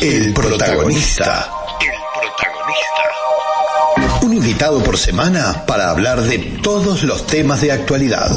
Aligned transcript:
El 0.00 0.34
protagonista. 0.34 1.50
El 1.80 1.88
protagonista. 2.20 3.02
Un 4.22 4.34
invitado 4.34 4.82
por 4.82 4.98
semana 4.98 5.64
para 5.66 5.90
hablar 5.90 6.20
de 6.20 6.38
todos 6.62 7.02
los 7.04 7.26
temas 7.26 7.62
de 7.62 7.72
actualidad. 7.72 8.30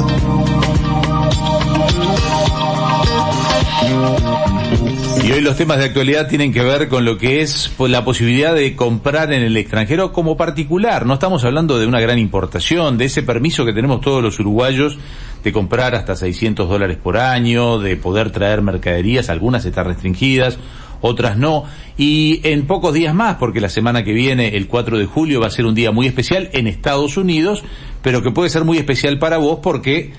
Y 5.22 5.32
hoy 5.32 5.42
los 5.42 5.56
temas 5.56 5.78
de 5.78 5.84
actualidad 5.84 6.28
tienen 6.28 6.52
que 6.52 6.62
ver 6.62 6.88
con 6.88 7.04
lo 7.04 7.18
que 7.18 7.42
es 7.42 7.70
la 7.78 8.04
posibilidad 8.04 8.54
de 8.54 8.74
comprar 8.74 9.32
en 9.32 9.42
el 9.42 9.56
extranjero 9.56 10.12
como 10.12 10.36
particular. 10.36 11.04
No 11.04 11.14
estamos 11.14 11.44
hablando 11.44 11.78
de 11.78 11.86
una 11.86 12.00
gran 12.00 12.18
importación, 12.18 12.96
de 12.96 13.04
ese 13.04 13.22
permiso 13.22 13.66
que 13.66 13.72
tenemos 13.72 14.00
todos 14.00 14.22
los 14.22 14.40
uruguayos 14.40 14.98
de 15.44 15.52
comprar 15.52 15.94
hasta 15.94 16.16
600 16.16 16.68
dólares 16.68 16.96
por 16.96 17.16
año, 17.16 17.78
de 17.78 17.96
poder 17.96 18.30
traer 18.30 18.62
mercaderías, 18.62 19.30
algunas 19.30 19.64
están 19.64 19.86
restringidas, 19.86 20.58
otras 21.00 21.36
no. 21.36 21.64
Y 21.96 22.40
en 22.44 22.66
pocos 22.66 22.94
días 22.94 23.14
más, 23.14 23.36
porque 23.36 23.60
la 23.60 23.68
semana 23.68 24.04
que 24.04 24.12
viene, 24.12 24.56
el 24.56 24.66
4 24.66 24.98
de 24.98 25.06
julio, 25.06 25.40
va 25.40 25.46
a 25.48 25.50
ser 25.50 25.66
un 25.66 25.74
día 25.74 25.90
muy 25.90 26.06
especial 26.06 26.50
en 26.52 26.66
Estados 26.66 27.16
Unidos, 27.16 27.62
pero 28.02 28.22
que 28.22 28.30
puede 28.30 28.50
ser 28.50 28.64
muy 28.64 28.78
especial 28.78 29.18
para 29.18 29.38
vos 29.38 29.60
porque 29.62 30.12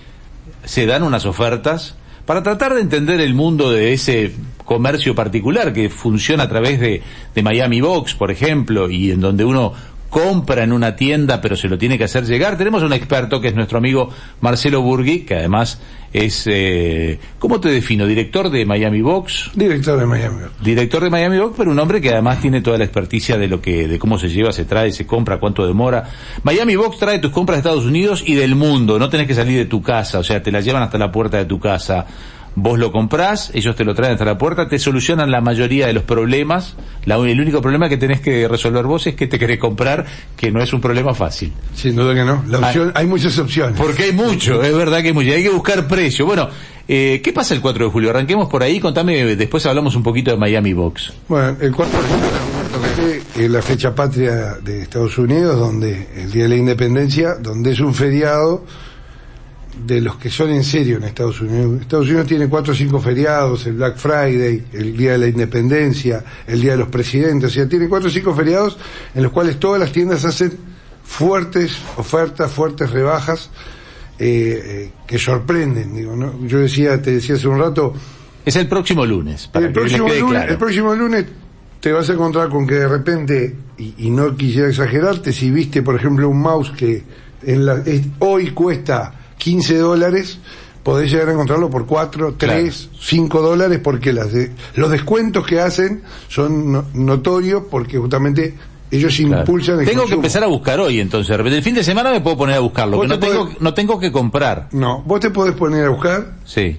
se 0.64 0.86
dan 0.86 1.04
unas 1.04 1.26
ofertas 1.26 1.96
para 2.26 2.44
tratar 2.44 2.74
de 2.76 2.82
entender 2.82 3.20
el 3.20 3.34
mundo 3.34 3.72
de 3.72 3.94
ese 3.94 4.32
comercio 4.64 5.16
particular 5.16 5.74
que 5.74 5.90
funciona 5.90 6.44
a 6.44 6.50
través 6.50 6.80
de, 6.80 7.02
de 7.34 7.44
Miami 7.44 7.82
Box, 7.82 8.14
por 8.14 8.32
ejemplo, 8.32 8.90
y 8.90 9.12
en 9.12 9.20
donde 9.20 9.44
uno 9.44 9.74
compra 10.12 10.64
en 10.64 10.74
una 10.74 10.96
tienda 10.96 11.42
pero 11.42 11.56
se 11.56 11.68
lo 11.68 11.80
tiene 11.80 11.98
que 11.98 12.04
hacer 12.04 12.26
llegar. 12.26 12.58
Tenemos 12.58 12.84
un 12.84 12.94
experto 12.94 13.42
que 13.42 13.48
es 13.48 13.56
nuestro 13.56 13.80
amigo 13.80 14.10
Marcelo 14.42 14.82
Burgui, 14.84 15.22
que 15.22 15.36
además 15.36 15.82
es, 16.14 16.44
eh, 16.48 17.18
¿cómo 17.40 17.62
te 17.62 17.70
defino? 17.70 18.06
¿Director 18.06 18.50
de 18.50 18.66
Miami 18.66 19.02
Box? 19.02 19.52
Director 19.56 19.98
de 19.98 20.06
Miami 20.06 20.42
Box. 20.42 20.52
Director 20.62 21.04
de 21.04 21.10
Miami 21.10 21.38
Box, 21.40 21.56
pero 21.58 21.72
un 21.72 21.80
hombre 21.80 22.02
que 22.02 22.10
además 22.10 22.42
tiene 22.42 22.62
toda 22.62 22.78
la 22.78 22.84
experticia 22.84 23.38
de 23.38 23.48
lo 23.48 23.62
que, 23.62 23.88
de 23.88 23.98
cómo 23.98 24.20
se 24.20 24.28
lleva, 24.28 24.52
se 24.52 24.66
trae, 24.66 24.92
se 24.92 25.08
compra, 25.08 25.40
cuánto 25.40 25.66
demora. 25.66 26.10
Miami 26.44 26.76
Box 26.76 26.98
trae 27.00 27.20
tus 27.20 27.32
compras 27.32 27.56
de 27.56 27.60
Estados 27.70 27.86
Unidos 27.86 28.24
y 28.26 28.36
del 28.36 28.56
mundo, 28.56 29.00
no 29.00 29.10
tenés 29.10 29.28
que 29.28 29.34
salir 29.34 29.58
de 29.58 29.66
tu 29.66 29.82
casa, 29.82 30.20
o 30.20 30.24
sea, 30.24 30.44
te 30.44 30.52
las 30.52 30.66
llevan 30.66 30.84
hasta 30.84 30.98
la 30.98 31.12
puerta 31.12 31.38
de 31.38 31.46
tu 31.46 31.60
casa 31.60 32.06
vos 32.56 32.78
lo 32.78 32.92
comprás, 32.92 33.52
ellos 33.54 33.76
te 33.76 33.84
lo 33.84 33.96
traen 33.96 34.14
hasta 34.14 34.26
la 34.26 34.38
puerta, 34.38 34.68
te 34.68 34.80
solucionan 34.80 35.32
la 35.32 35.42
mayoría 35.42 35.88
de 35.88 35.94
los 35.94 36.04
problemas. 36.04 36.76
La, 37.06 37.16
el 37.16 37.40
único 37.40 37.62
problema 37.62 37.90
que 37.90 37.98
tenés 37.98 38.22
que 38.22 38.48
resolver 38.48 38.86
vos 38.86 39.08
es 39.08 39.16
que 39.16 39.28
te 39.28 39.40
querés 39.40 39.60
comprar, 39.60 40.06
que 40.36 40.52
no 40.52 40.62
es 40.62 40.74
un 40.74 40.82
problema 40.82 41.14
fácil. 41.14 41.54
Sin 41.74 41.96
duda 41.96 42.14
que 42.14 42.24
no. 42.24 42.44
La 42.48 42.60
opción, 42.60 42.92
hay, 42.96 43.04
hay, 43.04 43.08
muchas 43.08 43.38
opciones. 43.40 43.80
Porque 43.80 44.04
hay 44.04 44.12
mucho, 44.12 44.62
es 44.62 44.76
verdad 44.76 45.02
que 45.02 45.08
hay 45.08 45.14
mucho. 45.14 45.32
Hay 45.32 45.44
que 45.44 45.50
buscar 45.50 45.88
precio. 45.88 46.26
Bueno, 46.26 46.50
eh, 46.88 47.22
¿qué 47.24 47.34
pasa 47.34 47.54
el 47.54 47.62
4 47.62 47.86
de 47.86 47.92
julio? 47.92 48.10
Arranquemos 48.10 48.50
por 48.50 48.64
ahí, 48.64 48.80
contame, 48.80 49.36
después 49.36 49.66
hablamos 49.66 49.96
un 49.96 50.04
poquito 50.04 50.32
de 50.32 50.38
Miami 50.38 50.74
Box. 50.74 51.14
Bueno, 51.28 51.56
el 51.60 51.72
4 51.72 52.02
de 52.02 52.08
julio 52.08 52.52
es 53.36 53.50
la 53.50 53.62
fecha 53.62 53.96
patria 53.96 54.58
de 54.62 54.82
Estados 54.82 55.18
Unidos, 55.18 55.58
donde 55.58 56.08
el 56.16 56.32
Día 56.32 56.44
de 56.44 56.50
la 56.50 56.56
Independencia, 56.58 57.36
donde 57.36 57.72
es 57.72 57.80
un 57.80 57.94
feriado 57.94 58.66
de 59.86 60.02
los 60.02 60.18
que 60.18 60.30
son 60.30 60.50
en 60.52 60.64
serio 60.64 60.98
en 60.98 61.04
Estados 61.04 61.42
Unidos. 61.42 61.82
Estados 61.82 62.08
Unidos 62.08 62.28
tiene 62.28 62.48
cuatro 62.48 62.74
o 62.74 62.76
cinco 62.76 63.00
feriados, 63.00 63.66
el 63.68 63.74
Black 63.74 63.98
Friday, 63.98 64.64
el 64.74 64.98
Día 64.98 65.14
de 65.14 65.18
la 65.18 65.28
Independencia, 65.28 66.24
el 66.48 66.62
Día 66.62 66.72
de 66.72 66.78
los 66.78 66.90
Presidentes, 66.90 67.52
o 67.52 67.54
sea, 67.54 67.68
tiene 67.68 67.88
cuatro 67.88 68.10
o 68.10 68.12
cinco 68.12 68.34
feriados 68.34 68.78
en 69.16 69.24
los 69.24 69.32
cuales 69.32 69.60
todas 69.60 69.80
las 69.80 69.92
tiendas 69.92 70.26
hacen 70.26 70.52
fuertes 71.04 71.78
ofertas, 71.98 72.52
fuertes 72.52 72.92
rebajas, 72.92 73.50
eh, 74.20 74.62
eh, 74.64 74.92
que 75.08 75.18
sorprenden, 75.18 75.96
digo, 75.96 76.16
¿no? 76.16 76.46
Yo 76.46 76.60
decía, 76.60 77.02
te 77.02 77.12
decía 77.12 77.36
hace 77.36 77.48
un 77.48 77.60
rato... 77.60 77.94
Es 78.46 78.56
el 78.56 78.68
próximo 78.68 79.06
lunes. 79.06 79.48
Para 79.48 79.68
el, 79.68 79.74
próximo 79.74 80.08
lunes 80.08 80.24
claro. 80.24 80.52
el 80.52 80.58
próximo 80.58 80.96
lunes 80.96 81.26
te 81.80 81.92
vas 81.92 82.10
a 82.10 82.14
encontrar 82.14 82.50
con 82.50 82.68
que 82.68 82.76
de 82.76 82.88
repente, 82.88 83.56
y, 83.78 83.96
y 83.98 84.10
no 84.10 84.36
quisiera 84.36 84.68
exagerarte, 84.68 85.32
si 85.32 85.50
viste, 85.50 85.82
por 85.82 85.96
ejemplo, 85.96 86.30
un 86.30 86.40
mouse 86.40 86.72
que 86.72 87.04
en 87.44 87.66
la, 87.66 87.82
es, 87.86 88.02
hoy 88.20 88.52
cuesta 88.52 89.21
15 89.42 89.78
dólares, 89.78 90.38
podés 90.84 91.12
llegar 91.12 91.30
a 91.30 91.32
encontrarlo 91.32 91.70
por 91.70 91.88
4, 91.88 92.36
3, 92.38 92.52
claro. 92.52 92.98
5 93.02 93.42
dólares 93.42 93.80
porque 93.84 94.14
las 94.14 94.32
de, 94.32 94.52
los 94.76 94.92
descuentos 94.92 95.48
que 95.48 95.60
hacen 95.60 96.04
son 96.28 96.72
no, 96.72 96.86
notorios 96.94 97.64
porque 97.72 97.98
justamente 97.98 98.54
ellos 98.92 99.16
claro. 99.18 99.40
impulsan 99.40 99.80
el 99.80 99.86
Tengo 99.86 100.02
consumo. 100.02 100.08
que 100.08 100.28
empezar 100.28 100.44
a 100.44 100.48
buscar 100.48 100.80
hoy 100.80 101.00
entonces, 101.00 101.36
el 101.36 101.64
fin 101.64 101.74
de 101.74 101.84
semana 101.84 102.12
me 102.12 102.22
puedo 102.22 102.38
poner 102.38 102.58
a 102.58 102.60
buscarlo, 102.60 103.02
que 103.02 103.08
no, 103.08 103.20
podés, 103.20 103.34
tengo, 103.34 103.50
no 103.60 103.74
tengo 103.74 104.00
que 104.00 104.12
comprar. 104.12 104.68
No, 104.74 105.02
vos 105.02 105.20
te 105.20 105.32
podés 105.32 105.56
poner 105.56 105.86
a 105.86 105.90
buscar. 105.90 106.36
Sí 106.46 106.78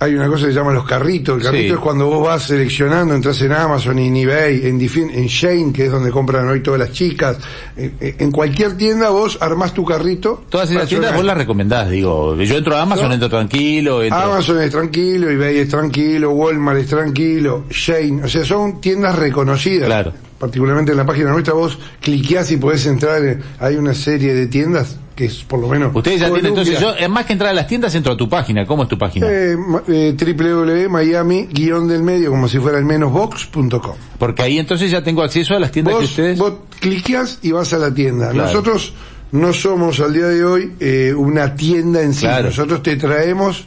hay 0.00 0.14
una 0.14 0.28
cosa 0.28 0.46
que 0.46 0.52
se 0.52 0.58
llama 0.58 0.72
los 0.72 0.84
carritos. 0.84 1.38
El 1.38 1.42
carrito 1.42 1.74
sí. 1.74 1.74
es 1.74 1.78
cuando 1.78 2.06
vos 2.06 2.24
vas 2.24 2.44
seleccionando, 2.44 3.14
entras 3.14 3.40
en 3.42 3.52
Amazon, 3.52 3.98
en 3.98 4.14
eBay, 4.14 4.66
en, 4.66 4.80
en 4.80 5.26
Shane, 5.26 5.72
que 5.72 5.86
es 5.86 5.90
donde 5.90 6.10
compran 6.10 6.48
hoy 6.48 6.62
todas 6.62 6.78
las 6.78 6.92
chicas. 6.92 7.36
En, 7.76 7.96
en 8.00 8.30
cualquier 8.30 8.76
tienda 8.76 9.10
vos 9.10 9.38
armás 9.40 9.74
tu 9.74 9.84
carrito. 9.84 10.44
Todas 10.48 10.70
esas 10.70 10.88
tiendas 10.88 11.14
vos 11.14 11.24
las 11.24 11.36
recomendás, 11.36 11.90
digo. 11.90 12.36
Yo 12.36 12.56
entro 12.56 12.76
a 12.76 12.82
Amazon, 12.82 13.08
¿No? 13.08 13.14
entro 13.14 13.28
tranquilo. 13.28 14.02
Entro... 14.02 14.18
Amazon 14.18 14.62
es 14.62 14.70
tranquilo, 14.70 15.30
eBay 15.30 15.58
es 15.58 15.68
tranquilo, 15.68 16.30
Walmart 16.30 16.78
es 16.78 16.86
tranquilo, 16.86 17.64
Shane. 17.68 18.22
O 18.22 18.28
sea, 18.28 18.44
son 18.44 18.80
tiendas 18.80 19.16
reconocidas. 19.16 19.86
Claro. 19.86 20.12
Particularmente 20.38 20.92
en 20.92 20.98
la 20.98 21.06
página 21.06 21.30
nuestra 21.30 21.54
vos 21.54 21.76
cliqueás 22.00 22.52
y 22.52 22.56
podés 22.58 22.86
entrar. 22.86 23.24
En, 23.24 23.42
hay 23.58 23.74
una 23.74 23.94
serie 23.94 24.32
de 24.32 24.46
tiendas 24.46 24.96
que 25.18 25.24
es 25.24 25.42
por 25.42 25.58
lo 25.58 25.66
menos... 25.66 25.90
Ustedes 25.92 26.20
ya 26.20 26.26
tienen, 26.26 26.46
entonces, 26.46 26.78
yo, 26.78 26.94
más 27.08 27.26
que 27.26 27.32
entrar 27.32 27.50
a 27.50 27.52
las 27.52 27.66
tiendas, 27.66 27.92
entro 27.92 28.12
a 28.12 28.16
tu 28.16 28.28
página. 28.28 28.64
¿Cómo 28.64 28.84
es 28.84 28.88
tu 28.88 28.96
página? 28.96 29.26
Eh, 29.28 29.56
eh, 29.88 30.16
www.miami-del 30.16 32.02
medio, 32.04 32.30
como 32.30 32.46
si 32.46 32.60
fuera 32.60 32.78
el 32.78 32.84
menos 32.84 33.12
box.com. 33.12 33.96
Porque 34.16 34.42
ahí 34.42 34.60
entonces 34.60 34.92
ya 34.92 35.02
tengo 35.02 35.24
acceso 35.24 35.56
a 35.56 35.58
las 35.58 35.72
tiendas 35.72 35.94
vos, 35.94 36.02
que 36.02 36.06
ustedes... 36.06 36.38
Vos 36.38 36.52
cliqueas 36.78 37.40
y 37.42 37.50
vas 37.50 37.72
a 37.72 37.78
la 37.78 37.92
tienda. 37.92 38.30
Claro. 38.30 38.46
Nosotros 38.46 38.94
no 39.32 39.52
somos 39.52 39.98
al 39.98 40.14
día 40.14 40.28
de 40.28 40.44
hoy 40.44 40.72
eh, 40.78 41.12
una 41.12 41.56
tienda 41.56 42.00
en 42.00 42.14
sí. 42.14 42.20
Claro. 42.20 42.50
Nosotros 42.50 42.80
te 42.84 42.94
traemos 42.94 43.66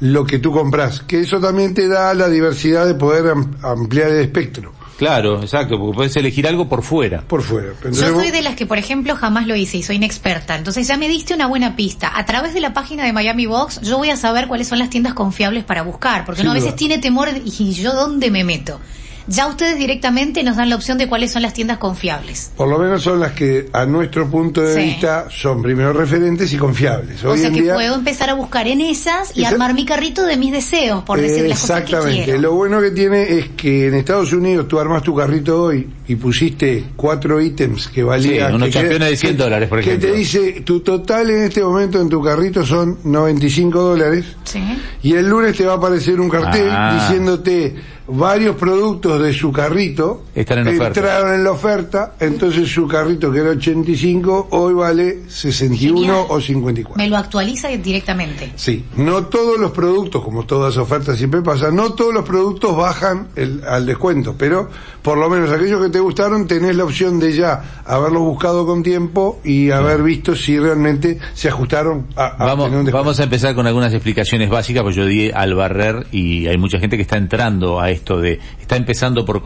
lo 0.00 0.24
que 0.24 0.38
tú 0.38 0.50
compras. 0.50 1.00
Que 1.00 1.20
eso 1.20 1.38
también 1.40 1.74
te 1.74 1.88
da 1.88 2.14
la 2.14 2.30
diversidad 2.30 2.86
de 2.86 2.94
poder 2.94 3.34
ampliar 3.62 4.12
el 4.12 4.20
espectro. 4.20 4.72
Claro, 4.96 5.42
exacto, 5.42 5.78
porque 5.78 5.94
puedes 5.94 6.16
elegir 6.16 6.46
algo 6.46 6.68
por 6.68 6.82
fuera. 6.82 7.20
Por 7.22 7.42
fuera. 7.42 7.72
Yo 7.84 8.14
soy 8.14 8.30
de 8.30 8.40
las 8.40 8.56
que, 8.56 8.64
por 8.64 8.78
ejemplo, 8.78 9.14
jamás 9.14 9.46
lo 9.46 9.54
hice 9.54 9.76
y 9.76 9.82
soy 9.82 9.96
inexperta. 9.96 10.56
Entonces 10.56 10.88
ya 10.88 10.96
me 10.96 11.08
diste 11.08 11.34
una 11.34 11.46
buena 11.46 11.76
pista. 11.76 12.12
A 12.14 12.24
través 12.24 12.54
de 12.54 12.60
la 12.60 12.72
página 12.72 13.04
de 13.04 13.12
Miami 13.12 13.46
Box, 13.46 13.82
yo 13.82 13.98
voy 13.98 14.10
a 14.10 14.16
saber 14.16 14.48
cuáles 14.48 14.68
son 14.68 14.78
las 14.78 14.88
tiendas 14.88 15.12
confiables 15.12 15.64
para 15.64 15.82
buscar. 15.82 16.24
Porque 16.24 16.42
uno 16.42 16.52
a 16.52 16.54
veces 16.54 16.74
tiene 16.76 16.98
temor 16.98 17.28
y 17.44 17.72
yo 17.72 17.92
dónde 17.92 18.30
me 18.30 18.42
meto. 18.44 18.80
Ya 19.28 19.48
ustedes 19.48 19.78
directamente 19.78 20.42
nos 20.42 20.56
dan 20.56 20.70
la 20.70 20.76
opción 20.76 20.98
de 20.98 21.08
cuáles 21.08 21.32
son 21.32 21.42
las 21.42 21.52
tiendas 21.52 21.78
confiables. 21.78 22.52
Por 22.56 22.68
lo 22.68 22.78
menos 22.78 23.02
son 23.02 23.20
las 23.20 23.32
que, 23.32 23.68
a 23.72 23.84
nuestro 23.86 24.28
punto 24.30 24.60
de 24.62 24.74
sí. 24.74 24.80
vista, 24.80 25.26
son 25.30 25.62
primero 25.62 25.92
referentes 25.92 26.52
y 26.52 26.56
confiables. 26.56 27.24
Hoy 27.24 27.38
o 27.38 27.42
sea 27.42 27.50
que 27.50 27.62
día... 27.62 27.74
puedo 27.74 27.94
empezar 27.94 28.30
a 28.30 28.34
buscar 28.34 28.68
en 28.68 28.80
esas 28.80 29.36
y 29.36 29.42
Esa... 29.42 29.50
armar 29.50 29.74
mi 29.74 29.84
carrito 29.84 30.24
de 30.24 30.36
mis 30.36 30.52
deseos, 30.52 31.02
por 31.02 31.20
decir 31.20 31.48
las 31.48 31.60
cosas 31.60 31.82
que 31.82 32.24
quiero. 32.24 32.40
Lo 32.40 32.52
bueno 32.52 32.80
que 32.80 32.90
tiene 32.90 33.38
es 33.38 33.48
que 33.50 33.88
en 33.88 33.94
Estados 33.94 34.32
Unidos 34.32 34.68
tú 34.68 34.78
armas 34.78 35.02
tu 35.02 35.14
carrito 35.14 35.62
hoy 35.62 35.88
y 36.06 36.14
pusiste 36.16 36.84
cuatro 36.94 37.40
ítems 37.40 37.88
que 37.88 38.04
valían... 38.04 38.50
Sí, 38.50 38.54
unos 38.54 38.70
campeones 38.70 39.10
de 39.10 39.16
100 39.16 39.36
dólares, 39.36 39.68
por 39.68 39.80
ejemplo. 39.80 40.08
Que 40.08 40.12
te 40.12 40.18
dice, 40.18 40.60
tu 40.64 40.80
total 40.80 41.30
en 41.30 41.42
este 41.42 41.62
momento 41.62 42.00
en 42.00 42.08
tu 42.08 42.22
carrito 42.22 42.64
son 42.64 42.98
95 43.02 43.80
dólares. 43.80 44.24
Sí. 44.44 44.62
Y 45.02 45.14
el 45.14 45.28
lunes 45.28 45.56
te 45.56 45.66
va 45.66 45.74
a 45.74 45.76
aparecer 45.76 46.20
un 46.20 46.28
cartel 46.28 46.68
ah. 46.70 47.00
diciéndote 47.00 47.74
varios 48.08 48.56
productos 48.56 49.20
de 49.20 49.32
su 49.32 49.52
carrito 49.52 50.24
Están 50.34 50.66
en 50.66 50.80
entraron 50.80 51.34
en 51.34 51.44
la 51.44 51.52
oferta, 51.52 52.14
entonces 52.20 52.68
su 52.68 52.86
carrito 52.86 53.32
que 53.32 53.40
era 53.40 53.50
85 53.50 54.48
hoy 54.50 54.74
vale 54.74 55.22
61 55.28 56.00
Genial. 56.00 56.26
o 56.28 56.40
54. 56.40 57.02
Me 57.02 57.08
lo 57.08 57.16
actualiza 57.16 57.68
directamente. 57.68 58.52
Sí, 58.56 58.84
no 58.96 59.26
todos 59.26 59.58
los 59.58 59.72
productos, 59.72 60.22
como 60.22 60.44
todas 60.44 60.76
ofertas 60.76 61.18
siempre 61.18 61.42
pasa, 61.42 61.70
no 61.70 61.94
todos 61.94 62.14
los 62.14 62.24
productos 62.24 62.76
bajan 62.76 63.28
el, 63.36 63.62
al 63.64 63.86
descuento, 63.86 64.34
pero 64.38 64.68
por 65.02 65.18
lo 65.18 65.28
menos 65.28 65.50
aquellos 65.50 65.82
que 65.82 65.90
te 65.90 66.00
gustaron 66.00 66.46
tenés 66.46 66.76
la 66.76 66.84
opción 66.84 67.18
de 67.18 67.32
ya 67.36 67.82
haberlos 67.84 68.22
buscado 68.22 68.66
con 68.66 68.82
tiempo 68.82 69.40
y 69.44 69.70
haber 69.70 70.02
visto 70.02 70.34
si 70.34 70.58
realmente 70.58 71.18
se 71.34 71.48
ajustaron 71.48 72.06
a, 72.16 72.26
a 72.26 72.54
vamos, 72.54 72.90
vamos 72.92 73.20
a 73.20 73.24
empezar 73.24 73.54
con 73.54 73.66
algunas 73.66 73.92
explicaciones 73.92 74.50
básicas, 74.50 74.82
pues 74.82 74.96
yo 74.96 75.06
di 75.06 75.30
al 75.30 75.54
barrer 75.54 76.06
y 76.12 76.46
hay 76.46 76.58
mucha 76.58 76.78
gente 76.78 76.96
que 76.96 77.02
está 77.02 77.16
entrando 77.16 77.80
a 77.80 77.90
esto 77.96 78.20
de 78.20 78.38
está 78.60 78.76
empezando 78.76 79.24
por 79.24 79.42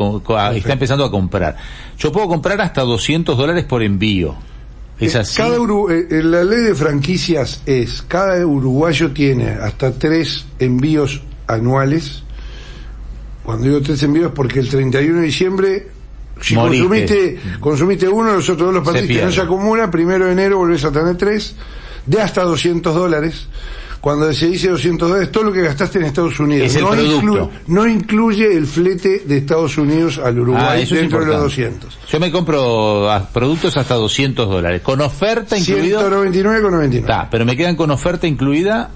está 0.54 0.72
empezando 0.72 1.04
a 1.04 1.10
comprar. 1.10 1.56
Yo 1.98 2.12
puedo 2.12 2.28
comprar 2.28 2.60
hasta 2.60 2.82
200 2.82 3.36
dólares 3.36 3.64
por 3.64 3.82
envío. 3.82 4.36
Es 4.98 5.16
así. 5.16 5.38
Cada 5.38 5.58
Uru 5.58 5.90
eh, 5.90 6.06
la 6.22 6.44
ley 6.44 6.60
de 6.60 6.74
franquicias 6.74 7.62
es 7.64 8.02
cada 8.02 8.44
uruguayo 8.46 9.12
tiene 9.12 9.48
hasta 9.48 9.92
tres 9.92 10.44
envíos 10.58 11.22
anuales. 11.46 12.22
Cuando 13.42 13.66
digo 13.66 13.80
tres 13.80 14.02
envíos 14.02 14.32
porque 14.34 14.60
el 14.60 14.68
31 14.68 15.20
de 15.20 15.26
diciembre 15.26 15.86
si 16.40 16.54
Moriste. 16.54 16.82
consumiste 16.82 17.40
consumiste 17.60 18.08
uno, 18.08 18.34
los 18.34 18.48
otros 18.48 18.66
dos 18.66 18.74
los 18.74 18.84
partiste, 18.84 19.22
no 19.22 19.30
se 19.30 19.40
acumula, 19.40 19.90
primero 19.90 20.26
de 20.26 20.32
enero 20.32 20.58
volvés 20.58 20.84
a 20.84 20.92
tener 20.92 21.16
tres, 21.16 21.54
de 22.06 22.20
hasta 22.20 22.42
200 22.42 22.94
dólares 22.94 23.46
cuando 24.00 24.32
se 24.32 24.46
dice 24.46 24.70
200 24.70 25.08
dólares, 25.08 25.30
todo 25.30 25.44
lo 25.44 25.52
que 25.52 25.60
gastaste 25.60 25.98
en 25.98 26.06
Estados 26.06 26.40
Unidos. 26.40 26.68
Es 26.68 26.76
el 26.76 26.84
no, 26.84 26.90
producto. 26.90 27.50
no 27.66 27.86
incluye 27.86 28.56
el 28.56 28.66
flete 28.66 29.22
de 29.26 29.38
Estados 29.38 29.76
Unidos 29.76 30.18
al 30.18 30.38
Ah, 30.38 30.40
Uruguay 30.40 30.82
es 30.82 30.90
dentro 30.90 31.20
de 31.20 31.26
los 31.26 31.58
importante. 31.58 31.86
200. 31.86 31.98
Yo 32.10 32.20
me 32.20 32.32
compro 32.32 33.10
ah, 33.10 33.28
productos 33.30 33.76
hasta 33.76 33.94
200 33.96 34.48
dólares. 34.48 34.80
Con 34.80 35.02
oferta 35.02 35.58
incluida. 35.58 36.00
199,99. 36.08 36.94
Está, 36.94 37.28
pero 37.30 37.44
me 37.44 37.56
quedan 37.56 37.76
con 37.76 37.90
oferta 37.90 38.26
incluida. 38.26 38.90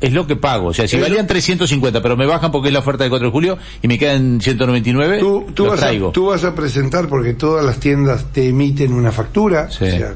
Es 0.00 0.12
lo 0.12 0.26
que 0.26 0.34
pago. 0.36 0.68
O 0.68 0.74
sea, 0.74 0.88
si 0.88 0.98
valían 0.98 1.26
350, 1.26 2.02
pero 2.02 2.16
me 2.16 2.26
bajan 2.26 2.50
porque 2.50 2.68
es 2.68 2.74
la 2.74 2.80
oferta 2.80 3.04
del 3.04 3.10
4 3.10 3.28
de 3.28 3.32
julio 3.32 3.58
y 3.80 3.88
me 3.88 3.98
quedan 3.98 4.40
199, 4.40 5.18
Tú, 5.18 5.46
tú, 5.54 5.66
vas 5.66 5.82
a, 5.82 5.92
tú 6.12 6.26
vas 6.26 6.44
a 6.44 6.54
presentar 6.54 7.08
porque 7.08 7.34
todas 7.34 7.64
las 7.64 7.78
tiendas 7.78 8.26
te 8.32 8.48
emiten 8.48 8.92
una 8.92 9.12
factura. 9.12 9.70
Sí. 9.70 9.84
O 9.84 9.90
sea, 9.90 10.14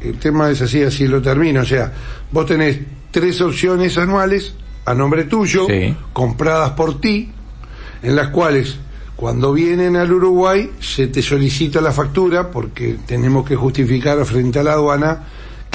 el 0.00 0.18
tema 0.18 0.50
es 0.50 0.62
así, 0.62 0.82
así 0.82 1.06
lo 1.06 1.20
termino. 1.20 1.60
O 1.62 1.64
sea, 1.64 1.92
vos 2.30 2.46
tenés 2.46 2.78
tres 3.16 3.40
opciones 3.40 3.96
anuales 3.96 4.52
a 4.84 4.92
nombre 4.92 5.24
tuyo, 5.24 5.66
Sí. 5.66 5.96
compradas 6.12 6.72
por 6.72 7.00
ti, 7.00 7.30
en 8.02 8.14
las 8.14 8.28
cuales 8.28 8.76
cuando 9.16 9.54
vienen 9.54 9.96
al 9.96 10.12
Uruguay 10.12 10.70
se 10.80 11.06
te 11.06 11.22
solicita 11.22 11.80
la 11.80 11.92
factura 11.92 12.50
porque 12.50 12.98
tenemos 13.06 13.48
que 13.48 13.56
justificar 13.56 14.22
frente 14.26 14.58
a 14.58 14.62
la 14.64 14.72
aduana 14.74 15.22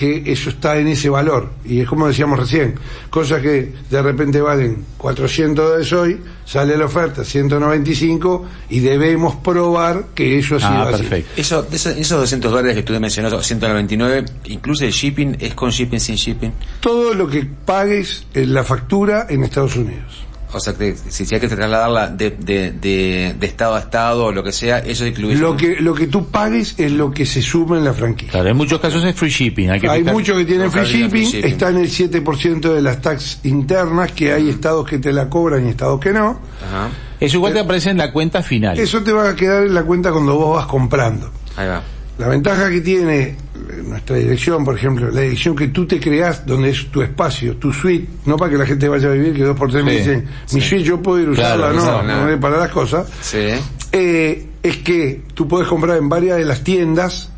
que 0.01 0.23
eso 0.31 0.49
está 0.49 0.77
en 0.79 0.87
ese 0.87 1.09
valor. 1.09 1.49
Y 1.63 1.81
es 1.81 1.87
como 1.87 2.07
decíamos 2.07 2.39
recién, 2.39 2.73
cosas 3.11 3.39
que 3.41 3.71
de 3.87 4.01
repente 4.01 4.41
valen 4.41 4.83
400 4.97 5.63
dólares 5.63 5.93
hoy, 5.93 6.19
sale 6.43 6.75
la 6.75 6.85
oferta 6.85 7.23
195 7.23 8.45
y 8.71 8.79
debemos 8.79 9.35
probar 9.35 10.05
que 10.15 10.39
eso 10.39 10.55
ha 10.55 10.59
sido 10.59 10.71
Ah, 10.71 10.89
así. 10.89 11.03
perfecto. 11.03 11.31
Eso, 11.37 11.61
de 11.63 11.75
esos, 11.75 11.95
esos 11.97 12.19
200 12.19 12.51
dólares 12.51 12.75
que 12.75 12.83
tú 12.83 12.99
mencionaste, 12.99 13.43
199, 13.43 14.25
incluye 14.45 14.87
el 14.87 14.91
shipping, 14.91 15.37
es 15.39 15.53
con 15.53 15.69
shipping, 15.69 15.99
sin 15.99 16.15
shipping. 16.15 16.51
Todo 16.79 17.13
lo 17.13 17.27
que 17.27 17.45
pagues 17.45 18.25
en 18.33 18.53
la 18.55 18.63
factura 18.63 19.27
en 19.29 19.43
Estados 19.43 19.75
Unidos. 19.75 20.25
O 20.53 20.59
sea, 20.59 20.73
que 20.73 20.95
si, 21.09 21.25
si 21.25 21.33
hay 21.35 21.39
que 21.41 21.47
trasladarla 21.47 22.09
de, 22.09 22.31
de, 22.31 22.71
de, 22.71 23.35
de 23.39 23.47
estado 23.47 23.75
a 23.75 23.79
estado 23.79 24.25
o 24.25 24.31
lo 24.31 24.43
que 24.43 24.51
sea, 24.51 24.79
eso 24.79 25.05
incluye. 25.05 25.35
Lo 25.35 25.55
que, 25.55 25.77
lo 25.79 25.93
que 25.93 26.07
tú 26.07 26.27
pagues 26.27 26.75
es 26.77 26.91
lo 26.91 27.11
que 27.11 27.25
se 27.25 27.41
suma 27.41 27.77
en 27.77 27.85
la 27.85 27.93
franquicia. 27.93 28.31
Claro, 28.31 28.49
en 28.49 28.57
muchos 28.57 28.79
casos 28.79 29.03
es 29.05 29.15
free 29.15 29.29
shipping. 29.29 29.69
Hay, 29.71 29.79
que 29.79 29.89
Hay 29.89 30.03
muchos 30.03 30.37
que 30.37 30.45
tienen 30.45 30.71
free 30.71 30.83
shipping, 30.85 31.45
está 31.45 31.69
en 31.69 31.77
el 31.77 31.89
7% 31.89 32.73
de 32.73 32.81
las 32.81 33.01
tax 33.01 33.39
internas, 33.43 34.11
que 34.11 34.33
hay 34.33 34.49
estados 34.49 34.85
que 34.87 34.99
te 34.99 35.13
la 35.13 35.29
cobran 35.29 35.65
y 35.65 35.69
estados 35.69 35.99
que 35.99 36.11
no. 36.11 36.39
Ajá, 36.67 36.89
Eso 37.19 37.37
igual 37.37 37.53
te 37.53 37.59
aparece 37.59 37.89
en 37.89 37.97
la 37.97 38.11
cuenta 38.11 38.43
final. 38.43 38.77
Eso 38.77 39.01
te 39.03 39.11
va 39.13 39.29
a 39.29 39.35
quedar 39.35 39.63
en 39.63 39.73
la 39.73 39.83
cuenta 39.83 40.11
cuando 40.11 40.35
vos 40.35 40.57
vas 40.57 40.65
comprando. 40.65 41.31
ahí 41.55 41.67
va. 41.67 41.81
La 42.17 42.27
ventaja 42.27 42.69
que 42.69 42.81
tiene 42.81 43.21
eh, 43.21 43.35
nuestra 43.85 44.15
dirección, 44.17 44.63
por 44.65 44.75
ejemplo, 44.75 45.09
la 45.11 45.21
dirección 45.21 45.55
que 45.55 45.67
tú 45.69 45.85
te 45.85 45.99
creas, 45.99 46.45
donde 46.45 46.69
es 46.69 46.87
tu 46.91 47.01
espacio, 47.01 47.55
tu 47.57 47.71
suite, 47.73 48.07
no 48.25 48.37
para 48.37 48.51
que 48.51 48.57
la 48.57 48.65
gente 48.65 48.87
vaya 48.87 49.09
a 49.09 49.11
vivir, 49.13 49.33
que 49.33 49.43
dos 49.43 49.57
por 49.57 49.71
tres 49.71 49.83
me 49.83 49.91
Sí, 49.93 49.97
dicen, 49.99 50.27
mi 50.53 50.61
suite 50.61 50.83
yo 50.83 51.01
puedo 51.01 51.19
ir 51.19 51.35
Claro, 51.35 51.63
usarla, 51.75 52.03
no, 52.03 52.03
no, 52.25 52.29
no. 52.31 52.39
para 52.39 52.57
las 52.57 52.71
cosas. 52.71 53.07
Sí. 53.21 53.47
Eh, 53.91 54.47
es 54.63 54.77
que 54.77 55.23
tú 55.33 55.47
puedes 55.47 55.67
comprar 55.67 55.97
en 55.97 56.07
varias 56.09 56.37
de 56.37 56.45
las 56.45 56.63
tiendas, 56.63 57.29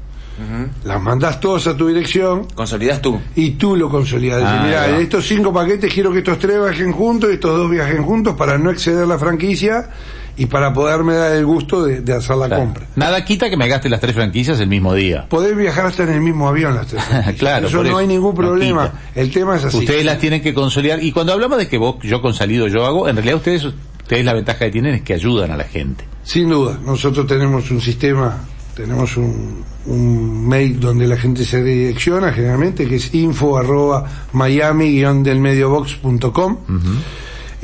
las 0.83 1.01
mandás 1.01 1.39
todas 1.39 1.67
a 1.67 1.77
tu 1.77 1.87
dirección, 1.87 2.45
Consolidas 2.55 3.01
tú. 3.01 3.21
y 3.35 3.51
tú 3.51 3.75
lo 3.77 3.87
consolidas. 3.87 4.41
Ah, 4.43 4.63
mira, 4.65 4.87
de 4.87 5.03
estos 5.03 5.25
cinco 5.27 5.53
paquetes 5.53 5.93
quiero 5.93 6.11
que 6.11 6.17
estos 6.19 6.39
tres 6.39 6.59
viajen 6.59 6.91
juntos 6.91 7.29
y 7.29 7.33
estos 7.35 7.55
dos 7.55 7.69
viajen 7.69 8.03
juntos 8.03 8.35
para 8.35 8.57
no 8.57 8.71
exceder 8.71 9.07
la 9.07 9.17
franquicia 9.19 9.89
y 10.35 10.47
para 10.47 10.74
poderme 10.74 11.13
dar 11.13 11.33
el 11.35 11.45
gusto 11.45 11.83
de, 11.83 12.01
de 12.01 12.13
hacer 12.13 12.35
la 12.38 12.47
Claro. 12.47 12.63
compra. 12.63 12.88
Nada 12.95 13.24
quita 13.24 13.50
que 13.50 13.57
me 13.57 13.68
gaste 13.68 13.88
las 13.89 14.00
tres 14.01 14.15
franquicias 14.15 14.59
el 14.59 14.68
mismo 14.68 14.94
día. 14.94 15.27
Podés 15.30 15.56
viajar 15.56 15.85
hasta 15.85 16.03
en 16.03 16.09
el 16.09 16.21
mismo 16.21 16.47
avión 16.47 16.74
las 16.75 16.88
tres. 16.88 17.03
franquicias. 17.07 17.38
Claro, 17.39 17.68
eso 17.68 17.83
no 17.83 17.89
eso. 17.89 17.97
hay 18.00 18.07
ningún 18.07 18.33
problema. 18.33 18.91
el 19.13 19.30
tema 19.31 19.57
es 19.57 19.65
así. 19.65 19.77
Ustedes 19.77 20.03
las 20.06 20.18
tienen 20.19 20.41
que 20.41 20.53
consolidar. 20.53 21.03
Y 21.03 21.12
cuando 21.12 21.33
hablamos 21.33 21.57
de 21.59 21.68
que 21.68 21.77
vos, 21.77 21.97
yo 22.01 22.21
consolido, 22.21 22.68
yo 22.68 22.85
hago, 22.85 23.07
en 23.07 23.15
realidad 23.15 23.35
ustedes, 23.38 23.63
ustedes 23.65 24.25
la 24.25 24.33
ventaja 24.33 24.59
que 24.59 24.71
tienen 24.71 24.95
es 24.95 25.01
que 25.03 25.13
ayudan 25.13 25.51
a 25.51 25.57
la 25.57 25.65
gente. 25.65 26.06
Sin 26.24 26.50
duda, 26.50 26.80
nosotros 26.83 27.27
tenemos 27.27 27.69
un 27.69 27.80
sistema, 27.81 28.38
tenemos 28.75 29.15
un, 29.18 29.63
un 29.85 30.47
mail 30.47 30.80
donde 30.80 31.06
la 31.06 31.18
gente 31.18 31.44
se 31.45 31.62
direcciona 31.62 32.31
generalmente, 32.31 32.88
que 32.88 32.95
es 32.95 33.13
info 33.13 33.56
arroba 33.57 34.06
miami-delmediobox.com. 34.31 36.57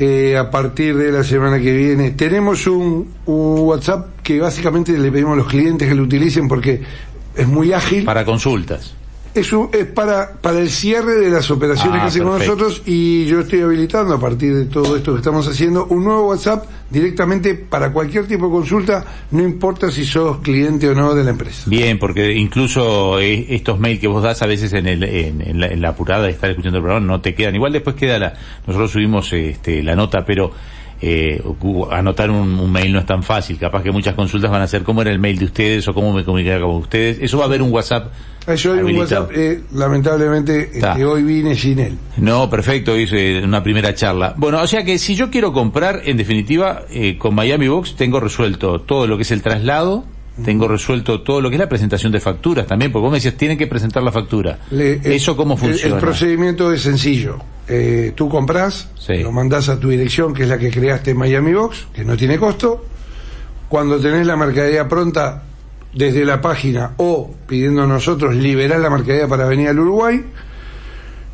Eh, 0.02 0.34
a 0.34 0.50
partir 0.50 0.96
de 0.96 1.12
la 1.12 1.22
semana 1.22 1.58
que 1.60 1.76
viene 1.76 2.12
tenemos 2.12 2.66
un, 2.66 3.12
un 3.26 3.60
WhatsApp 3.60 4.22
que 4.22 4.40
básicamente 4.40 4.96
le 4.96 5.12
pedimos 5.12 5.34
a 5.34 5.36
los 5.36 5.46
clientes 5.46 5.86
que 5.86 5.94
lo 5.94 6.04
utilicen 6.04 6.48
porque 6.48 6.80
es 7.36 7.46
muy 7.46 7.74
ágil. 7.74 8.06
Para 8.06 8.24
consultas. 8.24 8.94
Es, 9.34 9.52
un- 9.52 9.68
es 9.72 9.86
para, 9.86 10.32
para 10.40 10.58
el 10.58 10.68
cierre 10.70 11.14
de 11.14 11.30
las 11.30 11.50
operaciones 11.52 11.98
Ah, 11.98 12.02
que 12.02 12.08
hacen 12.08 12.24
con 12.24 12.38
nosotros 12.38 12.82
y 12.86 13.26
yo 13.26 13.40
estoy 13.40 13.60
habilitando 13.60 14.14
a 14.14 14.20
partir 14.20 14.54
de 14.54 14.64
todo 14.66 14.96
esto 14.96 15.12
que 15.12 15.18
estamos 15.18 15.46
haciendo 15.46 15.86
un 15.86 16.02
nuevo 16.04 16.28
WhatsApp 16.30 16.64
directamente 16.90 17.54
para 17.54 17.92
cualquier 17.92 18.26
tipo 18.26 18.46
de 18.46 18.52
consulta, 18.52 19.04
no 19.30 19.42
importa 19.42 19.90
si 19.92 20.04
sos 20.04 20.38
cliente 20.38 20.88
o 20.88 20.94
no 20.94 21.14
de 21.14 21.22
la 21.22 21.30
empresa. 21.30 21.62
Bien, 21.66 21.98
porque 22.00 22.32
incluso 22.32 23.20
eh, 23.20 23.46
estos 23.50 23.78
mails 23.78 24.00
que 24.00 24.08
vos 24.08 24.22
das 24.22 24.42
a 24.42 24.46
veces 24.46 24.72
en, 24.72 24.88
el, 24.88 25.04
en, 25.04 25.40
en 25.40 25.60
la, 25.60 25.66
en 25.68 25.80
la 25.80 25.90
apurada 25.90 26.24
de 26.24 26.30
estar 26.32 26.50
escuchando 26.50 26.78
el 26.78 26.82
programa 26.82 27.06
no 27.06 27.20
te 27.20 27.32
quedan. 27.34 27.54
Igual 27.54 27.72
después 27.72 27.94
queda 27.94 28.18
la, 28.18 28.34
nosotros 28.66 28.90
subimos 28.90 29.32
este, 29.32 29.82
la 29.84 29.94
nota, 29.94 30.24
pero 30.26 30.50
eh, 31.02 31.42
anotar 31.90 32.30
un, 32.30 32.58
un 32.58 32.70
mail 32.72 32.92
no 32.92 32.98
es 32.98 33.06
tan 33.06 33.22
fácil. 33.22 33.58
Capaz 33.58 33.82
que 33.82 33.90
muchas 33.90 34.14
consultas 34.14 34.50
van 34.50 34.62
a 34.62 34.66
ser 34.66 34.82
cómo 34.82 35.02
era 35.02 35.10
el 35.10 35.18
mail 35.18 35.38
de 35.38 35.44
ustedes 35.46 35.86
o 35.88 35.94
cómo 35.94 36.12
me 36.12 36.24
comunicaba 36.24 36.60
con 36.66 36.76
ustedes. 36.76 37.18
Eso 37.20 37.38
va 37.38 37.44
a 37.44 37.46
haber 37.46 37.62
un 37.62 37.72
WhatsApp. 37.72 38.12
Ah, 38.46 38.54
Yo 38.54 38.72
hay 38.72 38.80
un. 38.80 38.96
WhatsApp, 38.96 39.30
eh, 39.34 39.62
lamentablemente 39.72 40.70
este, 40.74 41.04
hoy 41.04 41.22
vine 41.22 41.54
sin 41.54 41.78
él. 41.78 41.98
No, 42.16 42.48
perfecto, 42.48 42.98
hice 42.98 43.42
una 43.44 43.62
primera 43.62 43.94
charla. 43.94 44.34
Bueno, 44.36 44.60
o 44.62 44.66
sea 44.66 44.82
que 44.84 44.98
si 44.98 45.14
yo 45.14 45.30
quiero 45.30 45.52
comprar, 45.52 46.02
en 46.04 46.16
definitiva, 46.16 46.82
eh, 46.90 47.16
con 47.18 47.34
Miami 47.34 47.68
Box 47.68 47.96
tengo 47.96 48.18
resuelto 48.18 48.80
todo 48.80 49.06
lo 49.06 49.16
que 49.16 49.22
es 49.22 49.30
el 49.30 49.42
traslado, 49.42 50.04
tengo 50.44 50.68
resuelto 50.68 51.20
todo 51.20 51.42
lo 51.42 51.50
que 51.50 51.56
es 51.56 51.60
la 51.60 51.68
presentación 51.68 52.12
de 52.12 52.20
facturas 52.20 52.66
también, 52.66 52.90
porque 52.90 53.02
vos 53.02 53.12
me 53.12 53.18
decías, 53.18 53.34
tienen 53.34 53.58
que 53.58 53.66
presentar 53.66 54.02
la 54.02 54.10
factura. 54.10 54.58
Le- 54.70 54.94
el- 54.94 55.12
¿Eso 55.12 55.36
cómo 55.36 55.54
el- 55.54 55.60
funciona? 55.60 55.96
El, 55.96 56.00
procedimiento 56.00 56.72
es 56.72 56.80
sencillo. 56.80 57.38
Eh, 57.72 58.12
tú 58.16 58.28
compras, 58.28 58.88
Sí. 58.98 59.18
lo 59.22 59.30
mandás 59.30 59.68
a 59.68 59.78
tu 59.78 59.90
dirección, 59.90 60.34
que 60.34 60.42
es 60.42 60.48
la 60.48 60.58
que 60.58 60.70
creaste 60.70 61.12
en 61.12 61.18
Miami 61.18 61.52
Box, 61.54 61.86
que 61.94 62.04
no 62.04 62.16
tiene 62.16 62.36
costo. 62.36 62.84
Cuando 63.68 64.00
tenés 64.00 64.26
la 64.26 64.34
mercadería 64.36 64.88
pronta 64.88 65.44
desde 65.94 66.24
la 66.24 66.40
página 66.40 66.94
o 66.96 67.32
pidiendo 67.46 67.82
a 67.84 67.86
nosotros 67.86 68.34
liberar 68.34 68.80
la 68.80 68.90
mercadería 68.90 69.28
para 69.28 69.46
venir 69.46 69.68
al 69.68 69.78
Uruguay, 69.78 70.20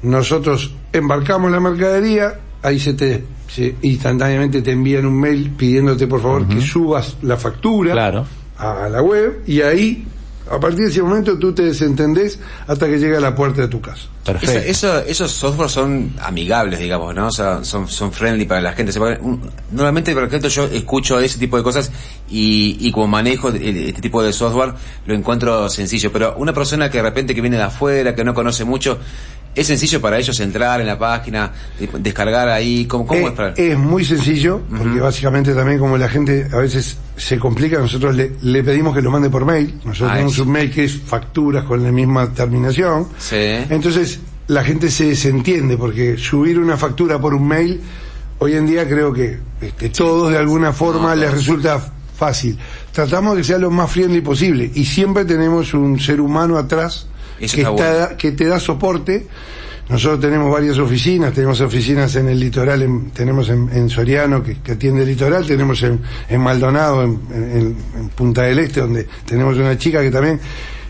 nosotros 0.03 0.75
embarcamos 0.93 1.51
la 1.51 1.61
mercadería, 1.61 2.35
ahí 2.63 2.79
se 2.79 2.95
te 2.95 3.25
se- 3.49 3.75
instantáneamente 3.83 4.61
te 4.61 4.73
envían 4.73 5.07
un 5.07 5.19
mail 5.21 5.51
pidiéndote 5.57 6.07
por 6.09 6.21
favor 6.21 6.49
que 6.49 6.61
subas 6.61 7.17
la 7.23 7.37
factura 7.37 7.93
Claro. 7.93 8.27
a 8.59 8.89
la 8.91 9.01
web 9.01 9.43
y 9.47 9.61
ahí 9.63 10.05
a 10.51 10.61
partir 10.61 10.81
de 10.85 10.91
ese 10.91 11.03
momento 11.03 11.39
tú 11.39 11.53
te 11.53 11.63
desentendés 11.63 12.39
hasta 12.67 12.87
que 12.87 12.99
llega 12.99 13.19
a 13.19 13.21
la 13.21 13.35
puerta 13.35 13.63
de 13.63 13.69
tu 13.69 13.81
casa. 13.81 14.03
Perfecto. 14.25 14.59
Eso, 14.59 14.99
eso- 14.99 15.07
esos 15.07 15.31
software 15.33 15.69
son 15.71 16.13
amigables, 16.21 16.79
digamos, 16.81 17.15
¿no? 17.15 17.29
O 17.29 17.31
sea, 17.31 17.63
son, 17.65 17.87
son 17.89 18.13
friendly 18.13 18.45
para 18.45 18.61
la 18.61 18.73
gente. 18.73 18.93
Se 18.93 18.99
puede- 18.99 19.19
un- 19.21 19.41
Normalmente, 19.71 20.13
por 20.15 20.25
ejemplo, 20.25 20.49
yo 20.49 20.65
escucho 20.65 21.19
ese 21.21 21.39
tipo 21.39 21.57
de 21.57 21.63
cosas 21.63 21.91
y, 22.29 22.77
y 22.81 22.91
como 22.93 23.07
manejo 23.09 23.49
este 23.51 24.01
tipo 24.01 24.23
de 24.23 24.33
software, 24.33 24.75
lo 25.07 25.15
encuentro 25.15 25.69
sencillo. 25.69 26.11
Pero 26.13 26.35
una 26.39 26.53
persona 26.53 26.91
que 26.91 26.99
de 26.99 27.03
repente 27.05 27.35
que 27.35 27.41
viene 27.41 27.57
de 27.57 27.63
afuera, 27.65 28.15
que 28.15 28.25
no 28.25 28.35
conoce 28.35 28.65
mucho, 28.65 28.99
¿es 29.57 29.67
sencillo 29.67 30.01
para 30.01 30.19
ellos 30.19 30.39
entrar 30.39 30.81
en 30.81 30.87
la 30.87 30.99
página, 30.99 31.51
de- 31.81 31.89
descargar 31.99 32.49
ahí? 32.49 32.87
¿Cómo, 32.87 33.07
cómo 33.07 33.21
Eh, 33.21 33.25
es 33.31 33.33
para...? 33.33 33.55
es 33.57 33.77
muy 33.79 34.05
sencillo, 34.05 34.61
porque 34.71 35.01
básicamente 35.01 35.55
también 35.55 35.79
como 35.81 35.97
la 35.99 36.09
gente 36.09 36.47
a 36.53 36.59
veces 36.59 36.99
se 37.17 37.39
complica, 37.39 37.79
nosotros 37.79 38.15
le, 38.15 38.33
le 38.43 38.63
pedimos 38.63 38.95
que 38.95 39.03
lo 39.03 39.11
mande 39.11 39.31
por 39.31 39.45
mail. 39.45 39.75
Nosotros 39.85 40.11
Ah, 40.11 40.15
tenemos 40.15 40.39
un 40.39 40.51
mail 40.53 40.71
que 40.71 40.85
es 40.85 40.97
facturas 41.01 41.65
con 41.65 41.83
la 41.83 41.91
misma 41.91 42.33
terminación. 42.33 43.09
Sí. 43.19 43.37
Entonces 43.71 44.21
la 44.49 44.63
gente 44.63 44.91
se 44.91 45.07
desentiende 45.07 45.77
porque 45.77 46.17
subir 46.19 46.59
una 46.59 46.77
factura 46.77 47.19
por 47.19 47.35
un 47.35 47.49
mail, 47.49 47.81
hoy 48.39 48.53
en 48.55 48.67
día 48.67 48.87
creo 48.87 49.13
que 49.13 49.39
este, 49.61 49.89
todos 49.89 50.31
de 50.31 50.39
alguna 50.39 50.73
forma 50.73 51.15
No, 51.15 51.23
les 51.23 51.33
resulta 51.33 51.81
fácil. 52.17 52.57
Tratamos 52.93 53.35
de 53.35 53.41
que 53.41 53.47
sea 53.49 53.59
lo 53.59 53.71
más 53.71 53.91
friendly 53.91 54.21
posible 54.21 54.71
y 54.75 54.85
siempre 54.85 55.25
tenemos 55.25 55.75
un 55.75 55.99
ser 55.99 56.21
humano 56.21 56.57
atrás 56.59 57.07
Eso 57.41 57.55
que, 57.57 57.63
está 57.63 57.93
está- 58.05 58.17
que 58.17 58.33
te 58.33 58.45
da 58.47 58.59
soporte. 58.61 59.27
Nosotros 59.89 60.21
tenemos 60.21 60.51
varias 60.51 60.79
oficinas, 60.79 61.33
tenemos 61.33 61.61
oficinas 61.61 62.17
en 62.17 62.29
el 62.29 62.41
litoral, 62.41 62.83
en- 62.83 63.11
tenemos 63.13 63.49
en, 63.51 63.69
en 63.73 63.89
Soriano 63.89 64.43
que, 64.43 64.57
que 64.61 64.73
atiende 64.73 65.03
el 65.03 65.09
litoral, 65.09 65.47
tenemos 65.47 65.81
en, 65.85 66.01
en 66.29 66.41
Maldonado, 66.41 67.05
en 67.05 67.77
Punta 68.17 68.43
del 68.43 68.59
Este, 68.59 68.81
donde 68.81 69.07
tenemos 69.25 69.57
una 69.57 69.79
chica 69.79 70.01
que 70.03 70.11
también... 70.11 70.41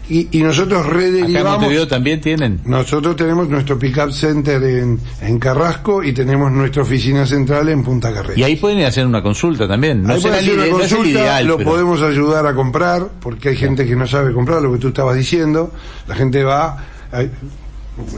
Y, 0.09 0.29
y 0.39 0.43
nosotros 0.43 0.81
Acá 0.87 0.91
en 0.91 0.95
rederivamos... 0.97 1.53
Montevideo 1.59 1.89
también 1.89 2.21
tienen. 2.21 2.61
Nosotros 2.65 3.17
tenemos 3.17 3.49
nuestro 3.49 3.77
pick-up 3.79 4.13
center 4.13 4.63
en, 4.63 5.01
en 5.21 5.39
Carrasco 5.39 6.03
y 6.03 6.13
tenemos 6.13 6.53
nuestra 6.53 6.83
oficina 6.83 7.27
central 7.27 7.69
en 7.69 7.83
Punta 7.83 8.13
Carrera. 8.15 8.35
Y 8.39 8.45
ahí 8.45 8.57
pueden 8.57 8.85
hacer 8.85 9.05
una 9.05 9.23
consulta 9.23 9.67
también. 9.67 10.03
No 10.05 10.15
Ahí 10.15 10.21
será 10.21 10.37
puede 10.39 10.45
el 10.45 10.51
hacer 10.51 10.59
una 10.59 10.73
no 10.73 10.79
consulta, 10.79 11.09
ideal, 11.11 11.47
lo 11.47 11.57
pero- 11.59 11.71
podemos 11.71 12.03
ayudar 12.03 12.47
a 12.47 12.55
comprar, 12.55 13.09
porque 13.21 13.49
hay 13.49 13.57
gente 13.57 13.85
que 13.87 13.97
no 13.97 14.07
sabe 14.07 14.33
comprar 14.33 14.63
lo 14.63 14.73
que 14.73 14.79
tú 14.79 14.89
estabas 14.89 15.17
diciendo. 15.17 15.73
La 16.07 16.15
gente 16.15 16.45
va, 16.45 16.85
hay- 17.11 17.31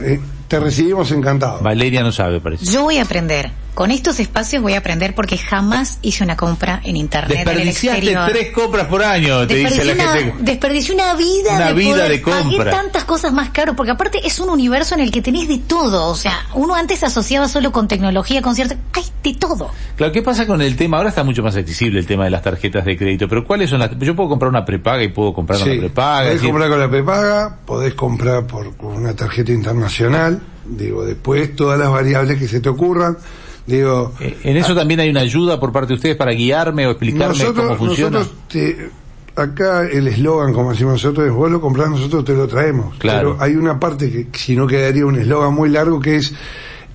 eh, 0.03 0.19
te 0.47 0.59
recibimos 0.59 1.11
encantado. 1.11 1.59
Valeria 1.61 2.03
no 2.03 2.11
sabe, 2.11 2.39
parece. 2.39 2.65
Yo 2.65 2.83
voy 2.83 2.97
a 2.97 3.03
aprender. 3.03 3.51
Con 3.73 3.91
estos 3.91 4.19
espacios 4.19 4.61
voy 4.61 4.73
a 4.73 4.79
aprender 4.79 5.15
porque 5.15 5.37
jamás 5.37 5.99
hice 6.01 6.23
una 6.23 6.35
compra 6.35 6.81
en 6.83 6.97
internet 6.97 7.31
en 7.31 7.37
el 7.39 7.45
Desperdiciaste 7.45 7.97
exterior. 7.99 8.29
tres 8.29 8.51
compras 8.51 8.87
por 8.87 9.01
año, 9.03 9.47
te 9.47 9.55
dice 9.55 9.85
la 9.85 9.93
una, 9.93 10.13
gente. 10.13 10.33
desperdicié 10.39 10.95
una 10.95 11.13
vida 11.13 11.55
Una 11.55 11.67
de 11.67 11.73
vida 11.73 11.91
poder- 11.95 12.09
de 12.11 12.21
compra. 12.21 12.71
Tantas 12.71 13.05
cosas 13.05 13.31
más 13.31 13.51
caro 13.51 13.75
porque 13.75 13.91
aparte 13.91 14.19
es 14.27 14.39
un 14.39 14.49
universo 14.49 14.95
en 14.95 15.01
el 15.01 15.11
que 15.11 15.21
tenés 15.21 15.47
de 15.47 15.59
todo. 15.59 16.07
O 16.07 16.15
sea, 16.15 16.33
uno 16.55 16.75
antes 16.75 16.99
se 16.99 17.05
asociaba 17.05 17.47
solo 17.47 17.71
con 17.71 17.87
tecnología, 17.87 18.41
con 18.41 18.53
cierto... 18.55 18.75
Hay 18.93 19.03
de 19.23 19.33
todo. 19.35 19.69
Claro, 19.95 20.11
¿qué 20.13 20.21
pasa 20.21 20.45
con 20.47 20.61
el 20.61 20.75
tema? 20.75 20.97
Ahora 20.97 21.09
está 21.09 21.23
mucho 21.23 21.43
más 21.43 21.55
accesible 21.55 21.99
el 21.99 22.05
tema 22.05 22.23
de 22.25 22.29
las 22.31 22.41
tarjetas 22.41 22.83
de 22.85 22.97
crédito, 22.97 23.27
pero 23.29 23.45
¿cuáles 23.45 23.69
son 23.69 23.79
las? 23.79 23.91
Yo 23.99 24.15
puedo 24.15 24.29
comprar 24.29 24.49
una 24.49 24.63
prepaga 24.65 25.03
y 25.03 25.09
puedo 25.09 25.33
comprar 25.33 25.59
Sí, 25.59 25.69
una 25.69 25.79
prepaga. 25.79 26.19
podés 26.21 26.33
decir, 26.33 26.49
comprar 26.49 26.69
con 26.69 26.79
la 26.79 26.89
prepaga, 26.89 27.57
podés 27.65 27.93
comprar 27.95 28.47
por 28.47 28.75
con 28.77 28.93
una 28.93 29.13
tarjeta 29.15 29.51
internacional, 29.51 30.41
digo, 30.65 31.05
después 31.05 31.55
todas 31.55 31.79
las 31.79 31.89
variables 31.91 32.37
que 32.37 32.47
se 32.47 32.59
te 32.59 32.69
ocurran, 32.69 33.17
digo, 33.65 34.13
eh, 34.19 34.37
en 34.43 34.57
eso 34.57 34.75
también 34.75 34.99
hay 34.99 35.09
una 35.09 35.21
ayuda 35.21 35.59
por 35.59 35.71
parte 35.71 35.89
de 35.89 35.93
ustedes 35.95 36.15
para 36.15 36.31
guiarme 36.31 36.87
o 36.87 36.91
explicarme 36.91 37.43
cómo 37.53 37.75
funciona. 37.75 38.19
nosotros 38.19 38.47
te- 38.47 38.89
acá 39.35 39.83
el 39.89 40.07
eslogan, 40.07 40.53
como 40.53 40.71
decimos 40.71 40.93
nosotros, 40.93 41.27
es 41.27 41.33
vos 41.33 41.49
lo 41.49 41.61
comprás, 41.61 41.89
nosotros 41.89 42.25
te 42.25 42.33
lo 42.33 42.47
traemos. 42.47 42.97
Claro. 42.97 43.35
Pero 43.37 43.43
hay 43.43 43.55
una 43.55 43.79
parte 43.79 44.09
que 44.11 44.37
si 44.37 44.55
no 44.55 44.67
quedaría 44.67 45.05
un 45.05 45.17
eslogan 45.17 45.53
muy 45.53 45.69
largo 45.69 45.99
que 45.99 46.17
es 46.17 46.33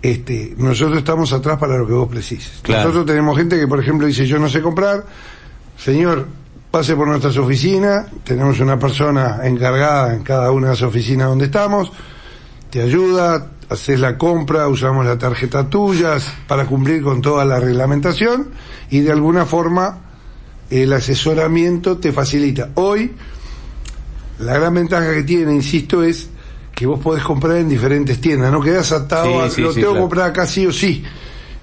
este, 0.02 0.54
nosotros 0.59 0.99
estamos 0.99 1.33
atrás 1.33 1.59
para 1.59 1.78
lo 1.78 1.87
que 1.87 1.94
vos 1.94 2.09
precises. 2.09 2.59
Claro. 2.61 2.83
Nosotros 2.83 3.06
tenemos 3.06 3.38
gente 3.38 3.59
que, 3.59 3.66
por 3.66 3.80
ejemplo, 3.80 4.06
dice 4.06 4.26
yo 4.26 4.38
no 4.38 4.50
sé 4.50 4.61
comprar, 4.61 5.06
señor, 5.78 6.26
pase 6.71 6.94
por 6.94 7.06
nuestras 7.09 7.37
oficinas, 7.38 8.09
tenemos 8.25 8.61
una 8.61 8.78
persona 8.78 9.38
encargada 9.44 10.14
en 10.14 10.23
cada 10.23 10.50
una 10.50 10.66
de 10.66 10.73
las 10.75 10.83
oficinas 10.83 11.28
donde 11.28 11.47
estamos, 11.47 11.90
te 12.68 12.83
ayuda, 12.83 13.47
haces 13.68 14.00
la 14.00 14.18
compra, 14.18 14.68
usamos 14.68 15.04
la 15.06 15.18
tarjeta 15.18 15.68
tuya 15.68 16.16
para 16.47 16.66
cumplir 16.66 17.02
con 17.02 17.21
toda 17.23 17.44
la 17.44 17.61
reglamentación 17.61 18.49
y 18.90 19.00
de 19.00 19.12
alguna 19.12 19.47
forma 19.47 20.00
el 20.71 20.92
asesoramiento 20.92 21.99
te 21.99 22.12
facilita. 22.12 22.71
Hoy, 22.75 23.12
la 24.38 24.54
gran 24.54 24.75
ventaja 24.75 25.12
que 25.12 25.23
tiene, 25.23 25.54
insisto, 25.54 26.02
es 26.02 26.28
que 26.75 26.87
vos 26.87 27.00
podés 27.00 27.23
comprar 27.23 27.59
en 27.59 27.68
diferentes 27.68 28.21
tiendas, 28.21 28.50
no 28.50 28.61
quedás 28.61 28.90
atado 28.92 29.26
Sí, 29.26 29.38
a 29.38 29.50
sí, 29.50 29.61
lo 29.62 29.73
sí, 29.73 29.80
tengo 29.80 29.94
que 29.94 30.00
comprar 30.00 30.30
acá 30.30 30.47
sí 30.47 30.66
o 30.66 30.73
sí. 30.73 31.04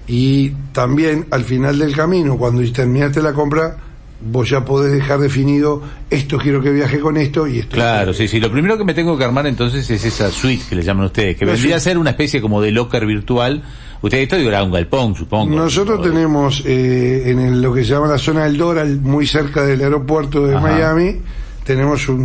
Y 0.06 0.50
también 0.72 1.26
al 1.30 1.44
final 1.44 1.78
del 1.78 1.94
camino, 1.94 2.36
cuando 2.36 2.62
terminaste 2.72 3.22
la 3.22 3.32
compra, 3.32 3.76
vos 4.24 4.48
ya 4.50 4.64
podés 4.64 4.92
dejar 4.92 5.18
definido 5.20 5.82
esto 6.10 6.38
quiero 6.38 6.60
que 6.62 6.70
viaje 6.70 7.00
con 7.00 7.16
esto 7.16 7.46
y 7.46 7.58
esto. 7.60 7.74
Claro, 7.74 8.12
sí, 8.12 8.28
sí. 8.28 8.38
Lo 8.40 8.50
primero 8.50 8.76
que 8.78 8.84
me 8.84 8.94
tengo 8.94 9.16
que 9.18 9.24
armar 9.24 9.46
entonces 9.46 9.88
es 9.90 10.04
esa 10.04 10.30
suite 10.30 10.62
que 10.68 10.76
le 10.76 10.82
llaman 10.82 11.06
ustedes, 11.06 11.36
que 11.36 11.44
La 11.46 11.52
vendría 11.52 11.76
a 11.76 11.80
ser 11.80 11.98
una 11.98 12.10
especie 12.10 12.40
como 12.40 12.60
de 12.60 12.70
locker 12.70 13.04
virtual. 13.06 13.62
Ustedes 14.02 14.24
esto 14.24 14.36
dirá 14.36 14.62
un 14.64 14.72
galpón, 14.72 15.14
supongo. 15.14 15.54
Nosotros 15.54 16.02
tenemos 16.02 16.62
eh, 16.66 17.22
en 17.30 17.38
el- 17.38 17.62
lo 17.62 17.72
que 17.72 17.84
se 17.84 17.90
llama 17.90 18.08
la 18.08 18.18
zona 18.18 18.44
del 18.44 18.56
Doral, 18.58 19.00
muy 19.00 19.26
cerca 19.26 19.62
del 19.64 19.80
aeropuerto 19.80 20.46
de 20.46 20.56
Ajá. 20.56 20.66
Miami, 20.66 21.20
tenemos 21.64 22.08
un, 22.08 22.18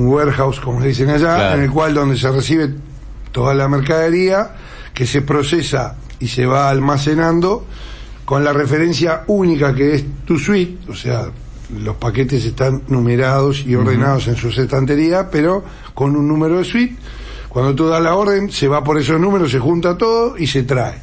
un 0.00 0.06
warehouse, 0.08 0.58
como 0.60 0.80
le 0.80 0.88
dicen 0.88 1.10
allá, 1.10 1.36
Claro. 1.36 1.56
en 1.58 1.64
el 1.64 1.70
cual 1.70 1.92
donde 1.94 2.16
se 2.16 2.30
recibe 2.30 2.70
toda 3.32 3.52
la 3.54 3.68
mercadería, 3.68 4.52
que 4.94 5.06
se 5.06 5.20
procesa 5.22 5.96
y 6.20 6.28
se 6.28 6.46
va 6.46 6.70
almacenando 6.70 7.66
con 8.24 8.44
la 8.44 8.52
referencia 8.52 9.24
única 9.26 9.74
que 9.74 9.94
es 9.94 10.04
tu 10.24 10.38
suite, 10.38 10.90
o 10.90 10.94
sea, 10.94 11.30
los 11.82 11.96
paquetes 11.96 12.44
están 12.44 12.82
numerados 12.88 13.64
y 13.66 13.74
ordenados 13.74 14.28
en 14.28 14.36
su 14.36 14.48
estantería, 14.48 15.30
pero 15.30 15.64
con 15.94 16.16
un 16.16 16.28
número 16.28 16.58
de 16.58 16.64
suite. 16.64 16.96
Cuando 17.48 17.74
tú 17.74 17.86
das 17.86 18.02
la 18.02 18.14
orden, 18.14 18.50
se 18.50 18.68
va 18.68 18.82
por 18.82 18.98
esos 18.98 19.20
números, 19.20 19.50
se 19.50 19.58
junta 19.58 19.96
todo 19.96 20.36
y 20.36 20.46
se 20.46 20.64
trae. 20.64 20.94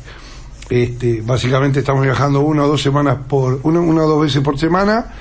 Este, 0.69 1.21
básicamente 1.21 1.79
estamos 1.79 2.03
viajando 2.03 2.41
una 2.41 2.63
o 2.63 2.67
dos 2.67 2.81
semanas 2.81 3.17
por, 3.27 3.59
una, 3.63 3.81
una 3.81 4.03
o 4.03 4.07
dos 4.07 4.21
veces 4.21 4.41
por 4.41 4.57
semana 4.57 5.13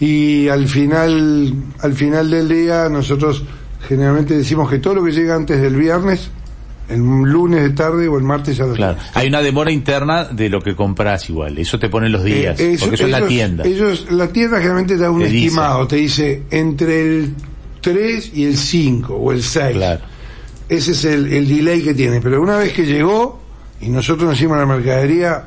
y 0.00 0.48
al 0.48 0.68
final, 0.68 1.54
al 1.80 1.92
final 1.94 2.30
del 2.30 2.48
día 2.48 2.88
nosotros 2.88 3.44
generalmente 3.86 4.36
decimos 4.36 4.68
que 4.68 4.78
todo 4.78 4.96
lo 4.96 5.04
que 5.04 5.12
llega 5.12 5.34
antes 5.34 5.60
del 5.60 5.76
viernes, 5.76 6.30
el 6.88 7.00
lunes 7.00 7.62
de 7.62 7.70
tarde 7.70 8.08
o 8.08 8.16
el 8.18 8.24
martes 8.24 8.58
a 8.60 8.66
las 8.66 8.76
Claro. 8.76 8.94
10. 8.94 9.16
Hay 9.16 9.28
una 9.28 9.42
demora 9.42 9.70
interna 9.70 10.24
de 10.24 10.48
lo 10.48 10.60
que 10.60 10.74
compras 10.74 11.28
igual. 11.28 11.58
Eso 11.58 11.78
te 11.78 11.88
pone 11.88 12.08
los 12.08 12.24
días. 12.24 12.58
Eh, 12.60 12.76
porque 12.80 12.94
eso 12.94 13.04
es 13.04 13.10
la 13.10 13.18
ellos- 13.18 13.28
tienda. 13.28 13.64
Ellos, 13.64 14.06
la 14.10 14.28
tienda 14.28 14.56
generalmente 14.58 14.94
te 14.96 15.00
da 15.02 15.10
un 15.10 15.20
Te 15.20 15.26
dice. 15.28 15.46
estimado, 15.46 15.86
te 15.86 15.96
dice 15.96 16.42
entre 16.50 17.00
el 17.02 17.34
3 17.80 18.32
y 18.34 18.44
el 18.44 18.56
5 18.56 19.14
o 19.14 19.32
el 19.32 19.42
6. 19.42 19.76
Claro. 19.76 20.00
Ese 20.68 20.92
es 20.92 21.04
el, 21.04 21.32
el 21.32 21.48
delay 21.48 21.82
que 21.82 21.94
tiene. 21.94 22.20
Pero 22.20 22.42
una 22.42 22.56
vez 22.56 22.72
que 22.72 22.84
llegó 22.84 23.40
y 23.80 23.88
nosotros 23.88 24.28
nos 24.28 24.36
hicimos 24.38 24.58
la 24.58 24.66
mercadería, 24.66 25.44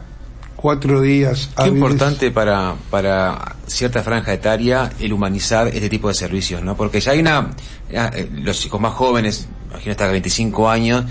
cuatro 0.55 1.01
días. 1.01 1.49
Qué 1.55 1.61
hábiles. 1.63 1.77
importante 1.77 2.31
para, 2.31 2.75
para 2.89 3.55
cierta 3.67 4.03
franja 4.03 4.33
etaria 4.33 4.91
el 4.99 5.11
humanizar 5.13 5.67
este 5.67 5.89
tipo 5.89 6.07
de 6.07 6.13
servicios, 6.13 6.61
¿no? 6.63 6.75
Porque 6.77 6.99
ya 6.99 7.11
hay 7.13 7.19
una, 7.19 7.49
ya, 7.91 8.11
eh, 8.15 8.29
los 8.31 8.59
chicos 8.59 8.79
más 8.79 8.93
jóvenes, 8.93 9.47
imagino 9.71 9.91
hasta 9.91 10.07
25 10.07 10.69
años, 10.69 11.05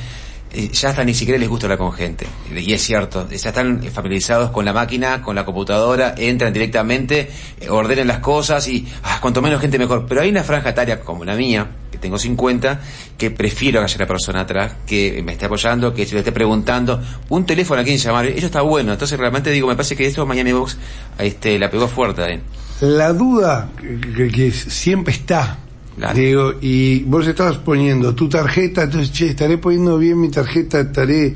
eh, 0.53 0.69
ya 0.73 0.89
hasta 0.89 1.05
ni 1.05 1.15
siquiera 1.15 1.39
les 1.39 1.49
gusta 1.49 1.67
hablar 1.67 1.79
con 1.79 1.93
gente. 1.93 2.27
Y 2.51 2.73
es 2.73 2.83
cierto, 2.83 3.29
ya 3.29 3.51
están 3.51 3.83
familiarizados 3.85 4.51
con 4.51 4.65
la 4.65 4.73
máquina, 4.73 5.23
con 5.23 5.37
la 5.37 5.45
computadora, 5.45 6.15
entran 6.17 6.53
directamente, 6.53 7.31
eh, 7.61 7.69
ordenen 7.69 8.09
las 8.09 8.19
cosas 8.19 8.67
y 8.67 8.87
ah, 9.05 9.19
cuanto 9.21 9.43
menos 9.43 9.61
gente 9.61 9.79
mejor. 9.79 10.07
Pero 10.09 10.23
hay 10.23 10.31
una 10.31 10.43
franja 10.43 10.71
etaria 10.71 11.01
como 11.01 11.25
la 11.25 11.37
mía, 11.37 11.69
que 11.93 11.99
tengo 11.99 12.19
50, 12.19 12.81
que 13.17 13.31
prefiero 13.31 13.79
que 13.79 13.85
haya 13.85 13.97
una 13.97 14.07
persona 14.09 14.41
atrás, 14.41 14.73
que 14.87 15.23
me 15.25 15.33
esté 15.33 15.47
apoyando, 15.47 15.95
que 15.95 16.05
se 16.05 16.15
le 16.15 16.21
esté 16.21 16.33
preguntando, 16.33 17.01
un 17.29 17.47
teléfono 17.47 17.81
a 17.81 17.85
quien 17.85 17.99
llamar, 17.99 18.27
eso 18.27 18.47
está 18.47 18.63
bueno. 18.63 18.93
Entonces 18.93 19.19
realmente 19.21 19.53
digo, 19.53 19.69
me 19.69 19.77
parece 19.77 19.95
que 19.95 20.07
esto 20.07 20.27
Miami 20.27 20.53
Box 20.53 20.77
este, 21.19 21.61
la 21.61 21.71
pegó 21.71 21.87
fuerte. 21.87 22.23
¿eh? 22.25 22.41
La 22.81 23.13
duda 23.13 23.69
que 23.79 24.51
siempre 24.51 25.13
está. 25.13 25.59
Claro. 25.97 26.15
Digo, 26.19 26.55
y 26.61 27.03
vos 27.05 27.27
estabas 27.27 27.59
poniendo 27.59 28.15
tu 28.15 28.29
tarjeta, 28.29 28.85
entonces, 28.85 29.13
che, 29.13 29.27
estaré 29.31 29.59
poniendo 29.59 29.99
bien 29.99 30.21
mi 30.21 30.31
tarjeta, 30.31 30.81
estaré... 30.81 31.35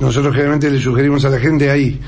Nosotros 0.00 0.32
generalmente 0.32 0.70
le 0.70 0.80
sugerimos 0.80 1.24
a 1.24 1.30
la 1.30 1.38
gente 1.38 1.70
ahí, 1.70 2.00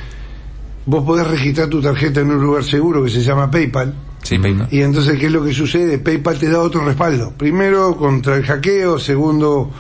vos 0.86 1.04
podés 1.04 1.26
registrar 1.26 1.68
tu 1.68 1.80
tarjeta 1.80 2.20
en 2.20 2.30
un 2.30 2.42
lugar 2.42 2.64
seguro 2.64 3.04
que 3.04 3.10
se 3.10 3.22
llama 3.22 3.50
PayPal, 3.50 3.94
Sí, 4.22 4.38
PayPal. 4.38 4.66
y 4.72 4.80
entonces, 4.82 5.18
¿qué 5.18 5.26
es 5.26 5.32
lo 5.32 5.44
que 5.44 5.52
sucede? 5.54 5.98
PayPal 5.98 6.38
te 6.38 6.48
da 6.48 6.60
otro 6.60 6.84
respaldo. 6.84 7.32
Primero, 7.36 7.96
contra 7.96 8.36
el 8.36 8.44
hackeo. 8.44 8.98
Segundo, 8.98 9.70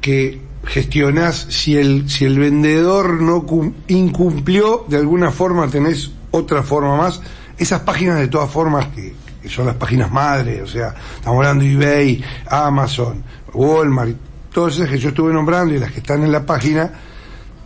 que 0.00 0.40
gestionás 0.64 1.46
si 1.50 1.76
el, 1.76 2.08
si 2.08 2.24
el 2.24 2.38
vendedor 2.38 3.20
no 3.20 3.42
cum- 3.46 3.74
incumplió, 3.88 4.84
de 4.88 4.96
alguna 4.96 5.30
forma 5.30 5.68
tenés 5.68 6.10
otra 6.30 6.62
forma 6.62 6.96
más. 6.96 7.20
Esas 7.58 7.80
páginas, 7.80 8.18
de 8.20 8.28
todas 8.28 8.50
formas, 8.50 8.86
que, 8.94 9.12
que 9.42 9.48
son 9.48 9.66
las 9.66 9.76
páginas 9.76 10.10
madres, 10.10 10.62
o 10.62 10.66
sea, 10.66 10.94
estamos 11.16 11.38
hablando 11.38 11.64
de 11.64 11.72
eBay, 11.72 12.24
Amazon, 12.48 13.22
Walmart, 13.54 14.16
todas 14.52 14.74
esas 14.76 14.88
que 14.88 14.98
yo 14.98 15.10
estuve 15.10 15.32
nombrando 15.32 15.74
y 15.74 15.78
las 15.78 15.92
que 15.92 16.00
están 16.00 16.22
en 16.22 16.32
la 16.32 16.44
página, 16.44 16.90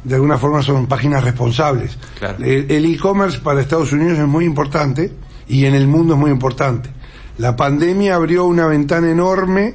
de 0.02 0.14
alguna 0.14 0.38
forma 0.38 0.62
son 0.62 0.86
páginas 0.86 1.24
responsables. 1.24 1.98
Claro. 2.18 2.44
El 2.44 2.70
el 2.70 2.84
e-commerce 2.84 3.38
para 3.38 3.60
Estados 3.60 3.92
Unidos 3.92 4.18
es 4.18 4.26
muy 4.26 4.44
importante 4.44 5.12
y 5.48 5.64
en 5.64 5.74
el 5.74 5.86
mundo 5.86 6.14
es 6.14 6.20
muy 6.20 6.30
importante. 6.30 6.90
La 7.38 7.56
pandemia 7.56 8.14
abrió 8.14 8.44
una 8.44 8.66
ventana 8.66 9.10
enorme 9.10 9.74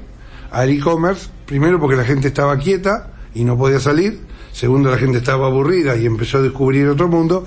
al 0.51 0.69
e-commerce, 0.69 1.29
primero 1.45 1.79
porque 1.79 1.95
la 1.95 2.05
gente 2.05 2.29
estaba 2.29 2.57
quieta 2.57 3.11
y 3.33 3.43
no 3.43 3.57
podía 3.57 3.79
salir, 3.79 4.19
segundo 4.51 4.89
la 4.89 4.97
gente 4.97 5.17
estaba 5.17 5.47
aburrida 5.47 5.95
y 5.95 6.05
empezó 6.05 6.37
a 6.37 6.41
descubrir 6.41 6.87
otro 6.87 7.07
mundo, 7.07 7.43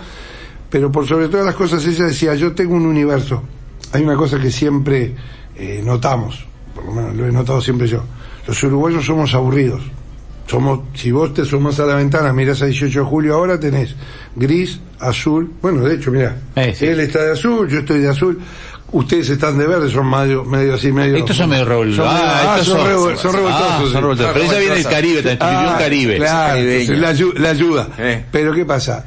pero 0.68 0.90
por 0.92 1.06
sobre 1.06 1.28
todas 1.28 1.46
las 1.46 1.54
cosas 1.54 1.84
ella 1.86 2.04
decía, 2.06 2.34
yo 2.34 2.52
tengo 2.52 2.74
un 2.74 2.86
universo. 2.86 3.42
Hay 3.92 4.02
una 4.02 4.16
cosa 4.16 4.38
que 4.38 4.50
siempre 4.50 5.14
eh, 5.56 5.82
notamos, 5.84 6.44
por 6.74 6.84
lo 6.86 6.92
menos 6.92 7.14
lo 7.16 7.26
he 7.26 7.32
notado 7.32 7.60
siempre 7.60 7.86
yo, 7.86 8.02
los 8.46 8.62
uruguayos 8.62 9.04
somos 9.04 9.34
aburridos. 9.34 9.82
Somos, 10.46 10.80
si 10.94 11.10
vos 11.12 11.32
te 11.32 11.42
asomás 11.42 11.78
a 11.80 11.86
la 11.86 11.94
ventana, 11.94 12.32
mirás 12.32 12.60
a 12.62 12.66
18 12.66 12.98
de 13.00 13.04
julio 13.06 13.34
ahora, 13.34 13.58
tenés 13.60 13.94
gris, 14.36 14.80
azul, 14.98 15.50
bueno, 15.62 15.82
de 15.82 15.94
hecho, 15.94 16.10
mirá, 16.10 16.36
Eh, 16.56 16.74
sí. 16.76 16.84
él 16.86 17.00
está 17.00 17.22
de 17.24 17.32
azul, 17.32 17.68
yo 17.68 17.78
estoy 17.78 18.00
de 18.00 18.08
azul, 18.10 18.38
ustedes 18.90 19.30
están 19.30 19.56
de 19.56 19.66
verde, 19.66 19.88
son 19.88 20.10
medio, 20.10 20.44
medio 20.44 20.74
así, 20.74 20.90
medio... 20.92 21.16
Estos 21.16 21.36
son 21.36 21.48
medio 21.48 21.64
revol- 21.64 21.94
son, 21.94 22.06
medio- 22.06 22.26
ah, 22.26 22.40
ah, 22.54 22.58
estos 22.58 22.66
son, 22.66 22.78
son- 22.78 22.86
revol- 22.88 23.16
son 23.16 23.32
revoltosos. 23.34 23.70
Ah, 23.70 23.80
sí. 23.86 23.92
son 23.92 24.00
revoltosos. 24.02 24.32
Pero 24.34 24.44
ella 24.44 24.58
viene 24.58 24.74
del 24.74 24.84
Caribe, 24.84 25.22
también 25.22 25.38
Ah, 25.70 25.76
Caribe. 25.78 26.16
Claro, 26.16 26.54
Caribeño. 26.54 26.80
entonces 26.94 27.20
la, 27.34 27.40
la 27.40 27.48
ayuda. 27.50 27.88
Eh. 27.98 28.24
Pero 28.32 28.52
¿qué 28.52 28.64
pasa? 28.66 29.06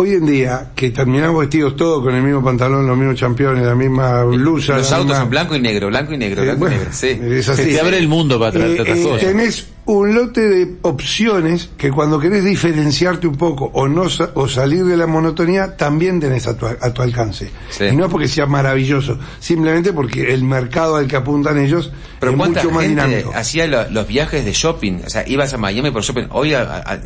Hoy 0.00 0.14
en 0.14 0.24
día, 0.24 0.70
que 0.74 0.90
terminamos 0.92 1.40
vestidos 1.40 1.76
todos 1.76 2.02
con 2.02 2.14
el 2.14 2.22
mismo 2.22 2.42
pantalón, 2.42 2.86
los 2.86 2.96
mismos 2.96 3.20
campeones, 3.20 3.66
la 3.66 3.74
misma 3.74 4.24
blusa... 4.24 4.78
Los 4.78 4.90
autos 4.92 5.08
misma- 5.08 5.20
son 5.20 5.30
blanco 5.30 5.54
y 5.56 5.60
negro, 5.60 5.88
blanco 5.88 6.14
y 6.14 6.16
negro, 6.16 6.40
Eh, 6.40 6.44
blanco 6.46 6.58
bueno, 6.60 6.76
y 6.76 6.78
negro. 6.78 6.92
Sí. 6.94 7.08
es 7.20 7.48
así. 7.50 7.64
Se 7.64 7.68
te 7.68 7.80
abre 7.80 7.98
el 7.98 8.08
mundo 8.08 8.40
para 8.40 8.66
Eh, 8.66 8.80
otras 8.80 8.98
eh, 8.98 9.02
cosas. 9.02 9.20
tenés 9.20 9.66
un 9.86 10.14
lote 10.14 10.40
de 10.46 10.74
opciones 10.82 11.70
que 11.76 11.90
cuando 11.90 12.20
querés 12.20 12.44
diferenciarte 12.44 13.26
un 13.26 13.34
poco 13.36 13.70
o 13.74 13.88
no 13.88 14.08
sa- 14.08 14.30
o 14.34 14.46
salir 14.46 14.84
de 14.84 14.96
la 14.96 15.06
monotonía 15.08 15.76
también 15.76 16.20
tenés 16.20 16.46
a 16.46 16.56
tu, 16.56 16.66
a 16.66 16.94
tu 16.94 17.02
alcance. 17.02 17.50
Sí. 17.70 17.84
Y 17.86 17.96
no 17.96 18.04
es 18.04 18.10
porque 18.10 18.28
sea 18.28 18.46
maravilloso, 18.46 19.18
simplemente 19.40 19.92
porque 19.92 20.32
el 20.32 20.44
mercado 20.44 20.94
al 20.96 21.08
que 21.08 21.16
apuntan 21.16 21.58
ellos 21.58 21.90
Pero 22.20 22.32
es 22.32 22.38
cuánta 22.38 22.62
mucho 22.62 22.74
más 22.74 22.84
gente 22.84 23.04
dinámico. 23.04 23.32
hacía 23.34 23.66
lo- 23.66 23.90
los 23.90 24.06
viajes 24.06 24.44
de 24.44 24.52
shopping, 24.52 25.00
o 25.06 25.10
sea, 25.10 25.24
ibas 25.26 25.52
a 25.54 25.58
Miami 25.58 25.90
por 25.90 26.02
shopping, 26.02 26.26
hoy 26.30 26.54
a- 26.54 26.62
a- 26.62 26.92
a- 26.92 27.00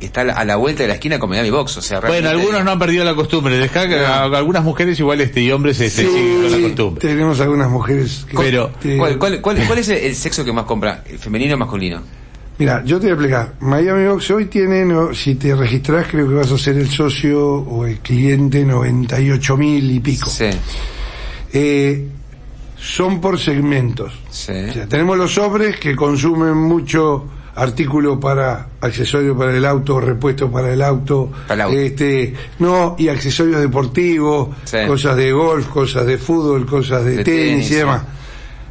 está 0.00 0.20
a 0.22 0.44
la 0.44 0.56
vuelta 0.56 0.82
de 0.82 0.88
la 0.88 0.94
esquina 0.94 1.18
con 1.18 1.30
Miami 1.30 1.50
Box, 1.50 1.78
o 1.78 1.82
sea, 1.82 2.00
Bueno, 2.00 2.28
algunos 2.28 2.62
no 2.64 2.72
han 2.72 2.78
perdido 2.78 3.04
la 3.04 3.14
costumbre. 3.14 3.56
Dejá 3.56 3.88
que 3.88 3.98
a- 4.04 4.24
algunas 4.24 4.62
mujeres 4.62 4.98
igual 5.00 5.20
este 5.22 5.40
y 5.40 5.50
hombres 5.52 5.80
este, 5.80 6.02
Sí, 6.02 6.08
siguen 6.08 6.42
con 6.42 6.52
la 6.52 6.68
costumbre. 6.68 7.00
tenemos 7.08 7.40
algunas 7.40 7.70
mujeres 7.70 8.26
que... 8.28 8.36
Pero, 8.36 8.72
¿Cuál, 8.98 9.18
cuál, 9.18 9.40
cuál, 9.40 9.64
cuál 9.66 9.78
es 9.78 9.88
el, 9.88 9.98
el 9.98 10.14
sexo 10.14 10.44
que 10.44 10.52
más 10.52 10.64
compra? 10.64 11.02
¿El 11.08 11.18
¿Femenino 11.18 11.54
o 11.54 11.58
masculino? 11.58 12.02
Mira, 12.58 12.82
yo 12.84 12.98
te 12.98 13.06
voy 13.06 13.10
a 13.10 13.14
explicar. 13.14 13.54
Miami 13.60 14.06
Box 14.06 14.30
hoy 14.30 14.46
tiene, 14.46 14.84
no, 14.84 15.12
si 15.14 15.34
te 15.34 15.54
registrás, 15.54 16.06
creo 16.10 16.26
que 16.28 16.34
vas 16.34 16.50
a 16.50 16.56
ser 16.56 16.76
el 16.78 16.88
socio 16.88 17.44
o 17.44 17.84
el 17.84 17.98
cliente 17.98 18.64
98 18.64 19.56
mil 19.58 19.90
y 19.90 20.00
pico. 20.00 20.30
Sí, 20.30 20.46
Eh, 21.52 22.08
son 22.78 23.20
por 23.20 23.38
segmentos. 23.38 24.12
sí. 24.30 24.52
O 24.52 24.72
sea, 24.72 24.86
tenemos 24.86 25.16
los 25.18 25.36
hombres 25.38 25.78
que 25.78 25.94
consumen 25.94 26.54
mucho 26.56 27.26
artículo 27.54 28.20
para 28.20 28.68
accesorios 28.82 29.36
para 29.36 29.56
el 29.56 29.64
auto, 29.64 29.98
repuesto 29.98 30.50
para 30.50 30.72
el 30.72 30.82
auto, 30.82 31.30
Para 31.48 31.54
el 31.54 31.60
auto. 31.70 31.78
este, 31.78 32.34
no, 32.58 32.96
y 32.98 33.08
accesorios 33.08 33.60
deportivos, 33.60 34.48
Sí. 34.64 34.78
cosas 34.86 35.16
de 35.16 35.32
golf, 35.32 35.66
cosas 35.68 36.04
de 36.06 36.18
fútbol, 36.18 36.66
cosas 36.66 37.04
de, 37.04 37.16
De 37.18 37.24
tenis, 37.24 37.44
tenis, 37.50 37.70
y 37.70 37.74
demás. 37.76 38.02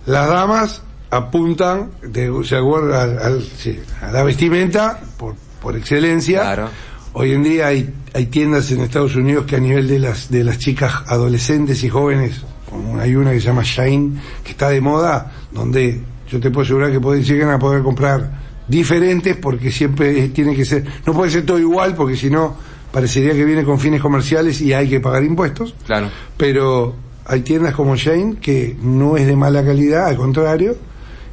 Las 0.06 0.28
damas 0.30 0.82
apuntan 1.10 1.92
de, 2.02 2.32
se 2.44 2.56
acuerda, 2.58 3.04
al- 3.04 3.20
al- 3.20 3.44
sí, 3.44 3.80
a 4.02 4.12
la 4.12 4.24
vestimenta 4.24 5.00
por, 5.18 5.36
por 5.62 5.76
excelencia. 5.76 6.42
Claro. 6.42 6.70
Hoy 7.14 7.32
en 7.32 7.44
día 7.44 7.68
hay, 7.68 7.94
hay 8.14 8.26
tiendas 8.26 8.70
en 8.72 8.82
Estados 8.82 9.16
Unidos 9.16 9.46
que 9.46 9.56
a 9.56 9.60
nivel 9.60 9.88
de 9.88 10.00
las, 10.00 10.30
de 10.30 10.44
las 10.44 10.58
chicas 10.58 10.94
adolescentes 11.08 11.82
y 11.84 11.90
jóvenes, 11.90 12.42
como 12.70 13.00
hay 13.00 13.16
una 13.16 13.32
que 13.32 13.40
se 13.40 13.48
llama 13.48 13.64
Shine, 13.64 14.20
que 14.44 14.52
está 14.52 14.70
de 14.70 14.82
moda, 14.82 15.32
donde 15.52 16.02
yo 16.30 16.40
te 16.42 16.50
puedo 16.52 16.66
asegurar 16.66 16.92
que 16.92 17.00
pueden, 17.00 17.24
llegan 17.24 17.52
a 17.52 17.60
poder 17.60 17.84
comprar 17.84 18.44
diferentes 18.68 19.38
porque 19.38 19.72
siempre 19.72 20.28
tiene 20.30 20.56
que 20.56 20.66
ser, 20.66 20.84
no 21.06 21.14
puede 21.14 21.32
ser 21.32 21.46
todo 21.46 21.60
igual 21.60 21.96
porque 21.96 22.18
si 22.18 22.30
no 22.30 22.56
parecería 22.92 23.34
que 23.34 23.46
viene 23.46 23.64
con 23.64 23.80
fines 23.80 24.02
comerciales 24.02 24.60
y 24.62 24.74
hay 24.74 24.90
que 24.90 25.00
pagar 25.00 25.24
impuestos 25.24 25.76
Claro. 25.86 26.10
pero 26.36 26.96
hay 27.26 27.42
tiendas 27.42 27.76
como 27.76 27.96
Shane 27.96 28.38
que 28.42 28.76
no 28.82 29.18
es 29.18 29.28
de 29.28 29.36
mala 29.36 29.64
calidad, 29.64 30.08
al 30.08 30.18
contrario, 30.18 30.76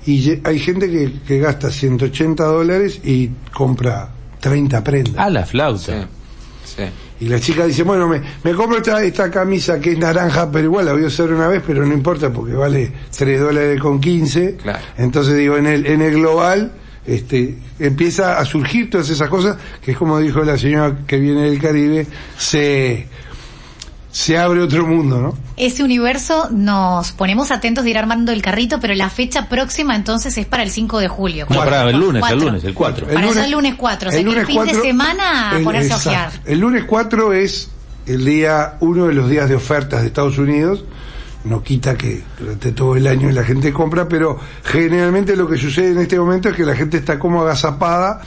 y 0.06 0.40
hay 0.44 0.58
gente 0.58 0.90
que, 0.90 1.12
que 1.26 1.38
gasta 1.38 1.70
180 1.70 2.44
dólares 2.44 3.00
y 3.04 3.30
compra 3.52 4.08
30 4.40 4.82
prendas. 4.84 5.14
Ah, 5.18 5.30
la 5.30 5.44
Sí, 5.44 5.50
flauta. 5.52 6.08
sí. 6.64 6.82
Y 7.20 7.28
la 7.28 7.38
chica 7.38 7.64
dice, 7.66 7.84
bueno, 7.84 8.08
me, 8.08 8.20
me 8.42 8.52
compro 8.54 8.78
esta, 8.78 9.00
esta 9.04 9.30
camisa 9.30 9.78
que 9.78 9.92
es 9.92 9.98
naranja, 9.98 10.50
pero 10.50 10.64
igual 10.64 10.86
la 10.86 10.92
voy 10.92 11.04
a 11.04 11.06
usar 11.06 11.30
una 11.32 11.46
vez, 11.46 11.62
pero 11.64 11.86
no 11.86 11.94
importa 11.94 12.32
porque 12.32 12.52
vale 12.54 12.92
3 13.16 13.40
dólares 13.40 13.80
con 13.80 14.00
15. 14.00 14.56
Claro. 14.56 14.78
Entonces 14.98 15.36
digo, 15.36 15.56
en 15.56 15.66
el, 15.68 15.86
en 15.86 16.02
el 16.02 16.14
global, 16.14 16.72
este, 17.06 17.58
empieza 17.78 18.38
a 18.40 18.44
surgir 18.44 18.90
todas 18.90 19.08
esas 19.08 19.28
cosas, 19.28 19.56
que 19.84 19.92
es 19.92 19.96
como 19.96 20.18
dijo 20.18 20.42
la 20.42 20.58
señora 20.58 20.98
que 21.06 21.18
viene 21.18 21.42
del 21.42 21.60
Caribe, 21.60 22.06
se, 22.36 23.06
se 24.12 24.38
abre 24.38 24.60
otro 24.60 24.86
mundo, 24.86 25.20
¿no? 25.20 25.38
Ese 25.56 25.82
universo 25.82 26.48
nos 26.50 27.12
ponemos 27.12 27.50
atentos 27.50 27.82
de 27.82 27.90
ir 27.90 27.98
armando 27.98 28.30
el 28.30 28.42
carrito, 28.42 28.78
pero 28.78 28.94
la 28.94 29.08
fecha 29.08 29.48
próxima 29.48 29.96
entonces 29.96 30.36
es 30.36 30.44
para 30.46 30.62
el 30.62 30.70
5 30.70 30.98
de 30.98 31.08
julio. 31.08 31.46
No, 31.48 31.56
para 31.56 31.88
el 31.88 31.98
lunes, 31.98 32.22
el 32.30 32.38
lunes, 32.38 32.62
el 32.64 32.74
4. 32.74 33.06
Para 33.08 33.44
el 33.44 33.50
lunes 33.50 33.74
4, 33.74 34.08
o 34.08 34.12
sea 34.12 34.20
el 34.20 34.26
que 34.28 34.40
el 34.40 34.46
fin 34.46 34.56
de 34.60 34.72
4 34.72 34.82
semana 34.82 35.50
a 35.52 35.56
el- 35.58 35.64
ponerse 35.64 35.92
a 35.92 35.96
ojear. 35.96 36.30
El 36.44 36.60
lunes 36.60 36.84
4 36.84 37.32
es 37.32 37.70
el 38.06 38.24
día, 38.24 38.74
uno 38.80 39.06
de 39.06 39.14
los 39.14 39.30
días 39.30 39.48
de 39.48 39.54
ofertas 39.54 40.02
de 40.02 40.08
Estados 40.08 40.36
Unidos. 40.38 40.84
No 41.44 41.62
quita 41.62 41.96
que 41.96 42.22
durante 42.38 42.70
todo 42.72 42.94
el 42.96 43.06
año 43.06 43.30
la 43.30 43.42
gente 43.42 43.72
compra, 43.72 44.06
pero 44.08 44.38
generalmente 44.62 45.34
lo 45.36 45.48
que 45.48 45.56
sucede 45.56 45.90
en 45.92 45.98
este 46.00 46.18
momento 46.18 46.50
es 46.50 46.54
que 46.54 46.64
la 46.64 46.76
gente 46.76 46.98
está 46.98 47.18
como 47.18 47.42
agazapada 47.42 48.20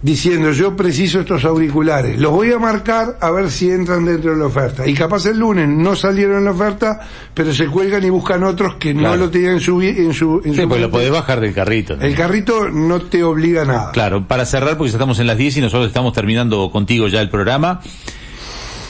diciendo 0.00 0.52
yo 0.52 0.76
preciso 0.76 1.20
estos 1.20 1.44
auriculares, 1.44 2.20
los 2.20 2.30
voy 2.30 2.52
a 2.52 2.58
marcar 2.58 3.18
a 3.20 3.30
ver 3.32 3.50
si 3.50 3.70
entran 3.70 4.04
dentro 4.04 4.30
de 4.32 4.36
la 4.38 4.46
oferta. 4.46 4.86
Y 4.86 4.94
capaz 4.94 5.26
el 5.26 5.38
lunes 5.38 5.68
no 5.68 5.96
salieron 5.96 6.38
en 6.38 6.44
la 6.44 6.52
oferta, 6.52 7.00
pero 7.34 7.52
se 7.52 7.66
cuelgan 7.66 8.04
y 8.04 8.10
buscan 8.10 8.44
otros 8.44 8.76
que 8.76 8.94
no 8.94 9.16
lo 9.16 9.28
tenían 9.30 9.54
en 9.54 9.60
su... 9.60 9.82
En 9.82 10.14
su, 10.14 10.40
en 10.44 10.54
Sí, 10.54 10.62
su 10.62 10.68
pues 10.68 10.80
lo 10.80 10.90
podés 10.90 11.10
bajar 11.10 11.40
del 11.40 11.52
carrito. 11.52 11.96
¿no? 11.96 12.02
El 12.02 12.14
carrito 12.14 12.68
no 12.68 13.00
te 13.02 13.24
obliga 13.24 13.62
a 13.62 13.64
nada. 13.64 13.90
Claro, 13.92 14.26
para 14.28 14.44
cerrar, 14.46 14.76
porque 14.76 14.90
ya 14.92 14.96
estamos 14.98 15.18
en 15.18 15.26
las 15.26 15.36
10 15.36 15.56
y 15.56 15.60
nosotros 15.62 15.88
estamos 15.88 16.12
terminando 16.12 16.70
contigo 16.70 17.08
ya 17.08 17.20
el 17.20 17.28
programa. 17.30 17.80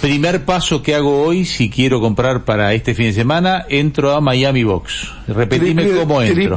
Primer 0.03 0.45
paso 0.45 0.81
que 0.83 0.95
hago 0.95 1.23
hoy, 1.25 1.45
si 1.45 1.71
quiero 1.71 2.01
comprar 2.01 2.45
para 2.45 2.73
este 2.75 2.95
fin 2.95 3.07
de 3.07 3.13
semana, 3.15 3.65
entro 3.69 4.13
a 4.15 4.21
Miami 4.21 4.63
Box. 4.63 5.11
Repetime 5.27 5.83
Triple- 5.85 5.99
cómo 6.01 6.23
entro. 6.23 6.55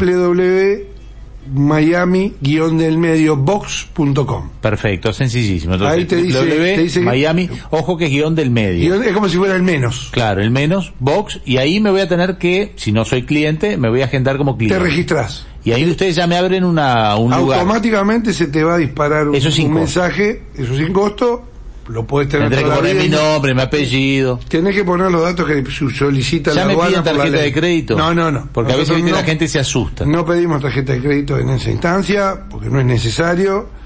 www.miami-box.com 1.53 4.49
Perfecto, 4.61 5.13
sencillísimo. 5.13 5.73
Entonces, 5.73 5.97
Ahí 5.97 6.05
te 6.05 6.15
dice- 6.17 6.37
www, 6.39 6.75
te 6.75 6.81
dice 6.83 6.99
que- 6.99 7.05
Miami, 7.05 7.49
ojo 7.69 7.97
que 7.97 8.05
es 8.05 8.11
guion 8.11 8.35
del 8.35 8.51
medio. 8.51 8.95
Guión- 8.95 9.03
Es 9.07 9.13
como 9.13 9.29
si 9.29 9.37
fuera 9.37 9.55
el 9.55 9.63
menos. 9.63 10.09
Claro, 10.11 10.41
el 10.41 10.51
menos, 10.51 10.93
box, 10.99 11.39
y 11.45 11.57
ahí 11.57 11.79
me 11.79 11.89
voy 11.91 12.01
a 12.01 12.07
tener 12.07 12.37
que, 12.37 12.73
si 12.75 12.91
no 12.91 13.05
soy 13.05 13.23
cliente, 13.23 13.77
me 13.77 13.89
voy 13.89 14.01
a 14.01 14.05
agendar 14.05 14.37
como 14.37 14.53
Te 14.53 14.59
cliente. 14.65 14.79
registras. 14.83 15.45
Y 15.63 15.71
ahí 15.73 15.87
ustedes 15.89 16.15
ya 16.15 16.25
me 16.25 16.37
abren 16.37 16.63
una, 16.63 17.15
un 17.17 17.31
lugar. 17.35 17.59
Automáticamente 17.59 18.33
se 18.33 18.47
te 18.47 18.63
va 18.63 18.75
a 18.75 18.77
disparar 18.77 19.27
un, 19.29 19.35
Eso 19.35 19.49
un 19.63 19.73
mensaje, 19.73 20.41
eso 20.57 20.75
sin 20.75 20.91
costo, 20.91 21.43
lo 21.87 22.05
puedes 22.05 22.29
tener 22.29 22.49
Tendré 22.49 22.69
que 22.69 22.75
poner 22.75 22.95
mi 22.95 23.09
nombre, 23.09 23.53
mi 23.53 23.61
apellido. 23.61 24.39
Tenés 24.47 24.75
que 24.75 24.83
poner 24.83 25.11
los 25.11 25.21
datos 25.21 25.47
que 25.47 25.63
solicita 25.69 26.51
Ya 26.51 26.61
la 26.61 26.65
me 26.67 26.73
aduana 26.73 26.89
piden 26.89 27.03
por 27.03 27.13
la 27.13 27.17
tarjeta 27.17 27.43
de 27.43 27.53
crédito. 27.53 27.97
No, 27.97 28.13
no, 28.13 28.31
no. 28.31 28.49
Porque 28.51 28.73
a 28.73 28.75
veces 28.75 29.03
la 29.03 29.23
gente 29.23 29.47
se 29.47 29.59
asusta. 29.59 30.05
No 30.05 30.25
pedimos 30.25 30.61
tarjeta 30.61 30.93
de 30.93 31.01
crédito 31.01 31.37
en 31.37 31.49
esa 31.49 31.71
instancia, 31.71 32.43
porque 32.49 32.69
no 32.69 32.79
es 32.79 32.85
necesario. 32.85 33.81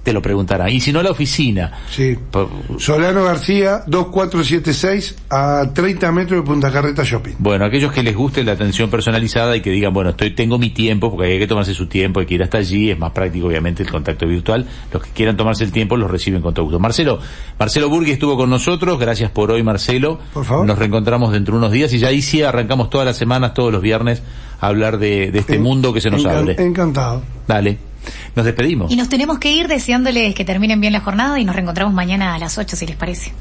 te 0.08 0.14
lo 0.14 0.22
preguntarán. 0.22 0.70
Y 0.70 0.80
si 0.80 0.94
no, 0.94 1.04
la 1.04 1.12
oficina. 1.12 1.70
Sí. 1.92 2.16
Po- 2.32 2.50
Solano 2.80 3.26
García, 3.26 3.82
2476, 3.88 5.16
a 5.30 5.70
30 5.74 6.12
metros 6.14 6.40
de 6.40 6.48
Punta 6.48 6.72
Carreta 6.72 7.04
Shopping. 7.04 7.34
Bueno, 7.40 7.66
aquellos 7.66 7.92
que 7.92 8.04
les 8.04 8.16
guste 8.16 8.42
la 8.46 8.54
atención 8.54 8.90
personalizada 8.90 9.54
y 9.58 9.60
que 9.62 9.70
digan, 9.70 9.92
bueno, 9.94 10.12
estoy, 10.12 10.32
tengo 10.32 10.58
mi 10.58 10.70
tiempo, 10.70 11.12
porque 11.12 11.34
hay 11.34 11.40
que 11.40 11.48
tomarse 11.48 11.74
su 11.74 11.88
tiempo, 11.88 12.22
hay 12.22 12.26
que 12.26 12.36
ir 12.36 12.44
hasta 12.44 12.58
allí, 12.60 12.90
es 12.90 12.98
más 12.98 13.12
práctico 13.12 13.48
obviamente 13.48 13.84
el 13.84 13.92
contacto 13.92 14.26
virtual. 14.26 14.66
Los 14.94 15.04
que 15.04 15.10
quieran 15.10 15.36
tomarse 15.36 15.66
el 15.66 15.74
tiempo 15.74 15.98
los 15.98 16.10
reciben 16.10 16.42
con 16.42 16.54
todo 16.54 16.64
gusto. 16.64 16.80
Marcelo, 16.80 17.20
Marcelo 17.60 17.90
Burgui 17.90 18.12
estuvo 18.12 18.38
con 18.38 18.50
nosotros, 18.50 18.98
gracias 18.98 19.30
por 19.32 19.52
hoy 19.52 19.62
Marcelo. 19.62 20.20
Por 20.34 20.46
favor. 20.46 20.66
Nos 20.66 20.80
reencontramos 20.80 21.34
dentro 21.34 21.56
de 21.56 21.58
unos 21.60 21.72
días 21.74 21.92
y 21.92 22.00
ya 22.00 22.08
ahí 22.08 22.22
sí 22.22 22.44
arrancamos 22.44 22.90
todas 22.90 23.06
las 23.06 23.18
semanas, 23.18 23.54
todos 23.54 23.74
los 23.74 23.82
viernes, 23.82 24.24
a 24.62 24.68
hablar 24.68 25.00
de, 25.00 25.32
de 25.32 25.40
este 25.40 25.56
En- 25.56 25.64
mundo 25.64 25.92
que 25.92 26.00
se 26.00 26.10
nos 26.10 26.26
abre. 26.26 26.56
Encantado. 26.58 27.22
Dale. 27.46 27.78
Nos 28.36 28.46
despedimos. 28.46 28.92
Y 28.92 28.96
nos 28.96 29.10
tenemos 29.10 29.40
que 29.40 29.52
ir 29.52 29.68
deseándoles 29.68 30.36
que 30.36 30.46
terminen 30.46 30.82
bien 30.82 30.94
la 30.94 31.02
jornada 31.02 31.40
y 31.40 31.46
nos 31.46 31.56
reencontramos 31.56 31.94
mañana 31.94 32.36
a 32.36 32.40
las 32.40 32.58
8, 32.58 32.76
si 32.76 32.88
les 32.88 32.96
parece. 32.96 33.34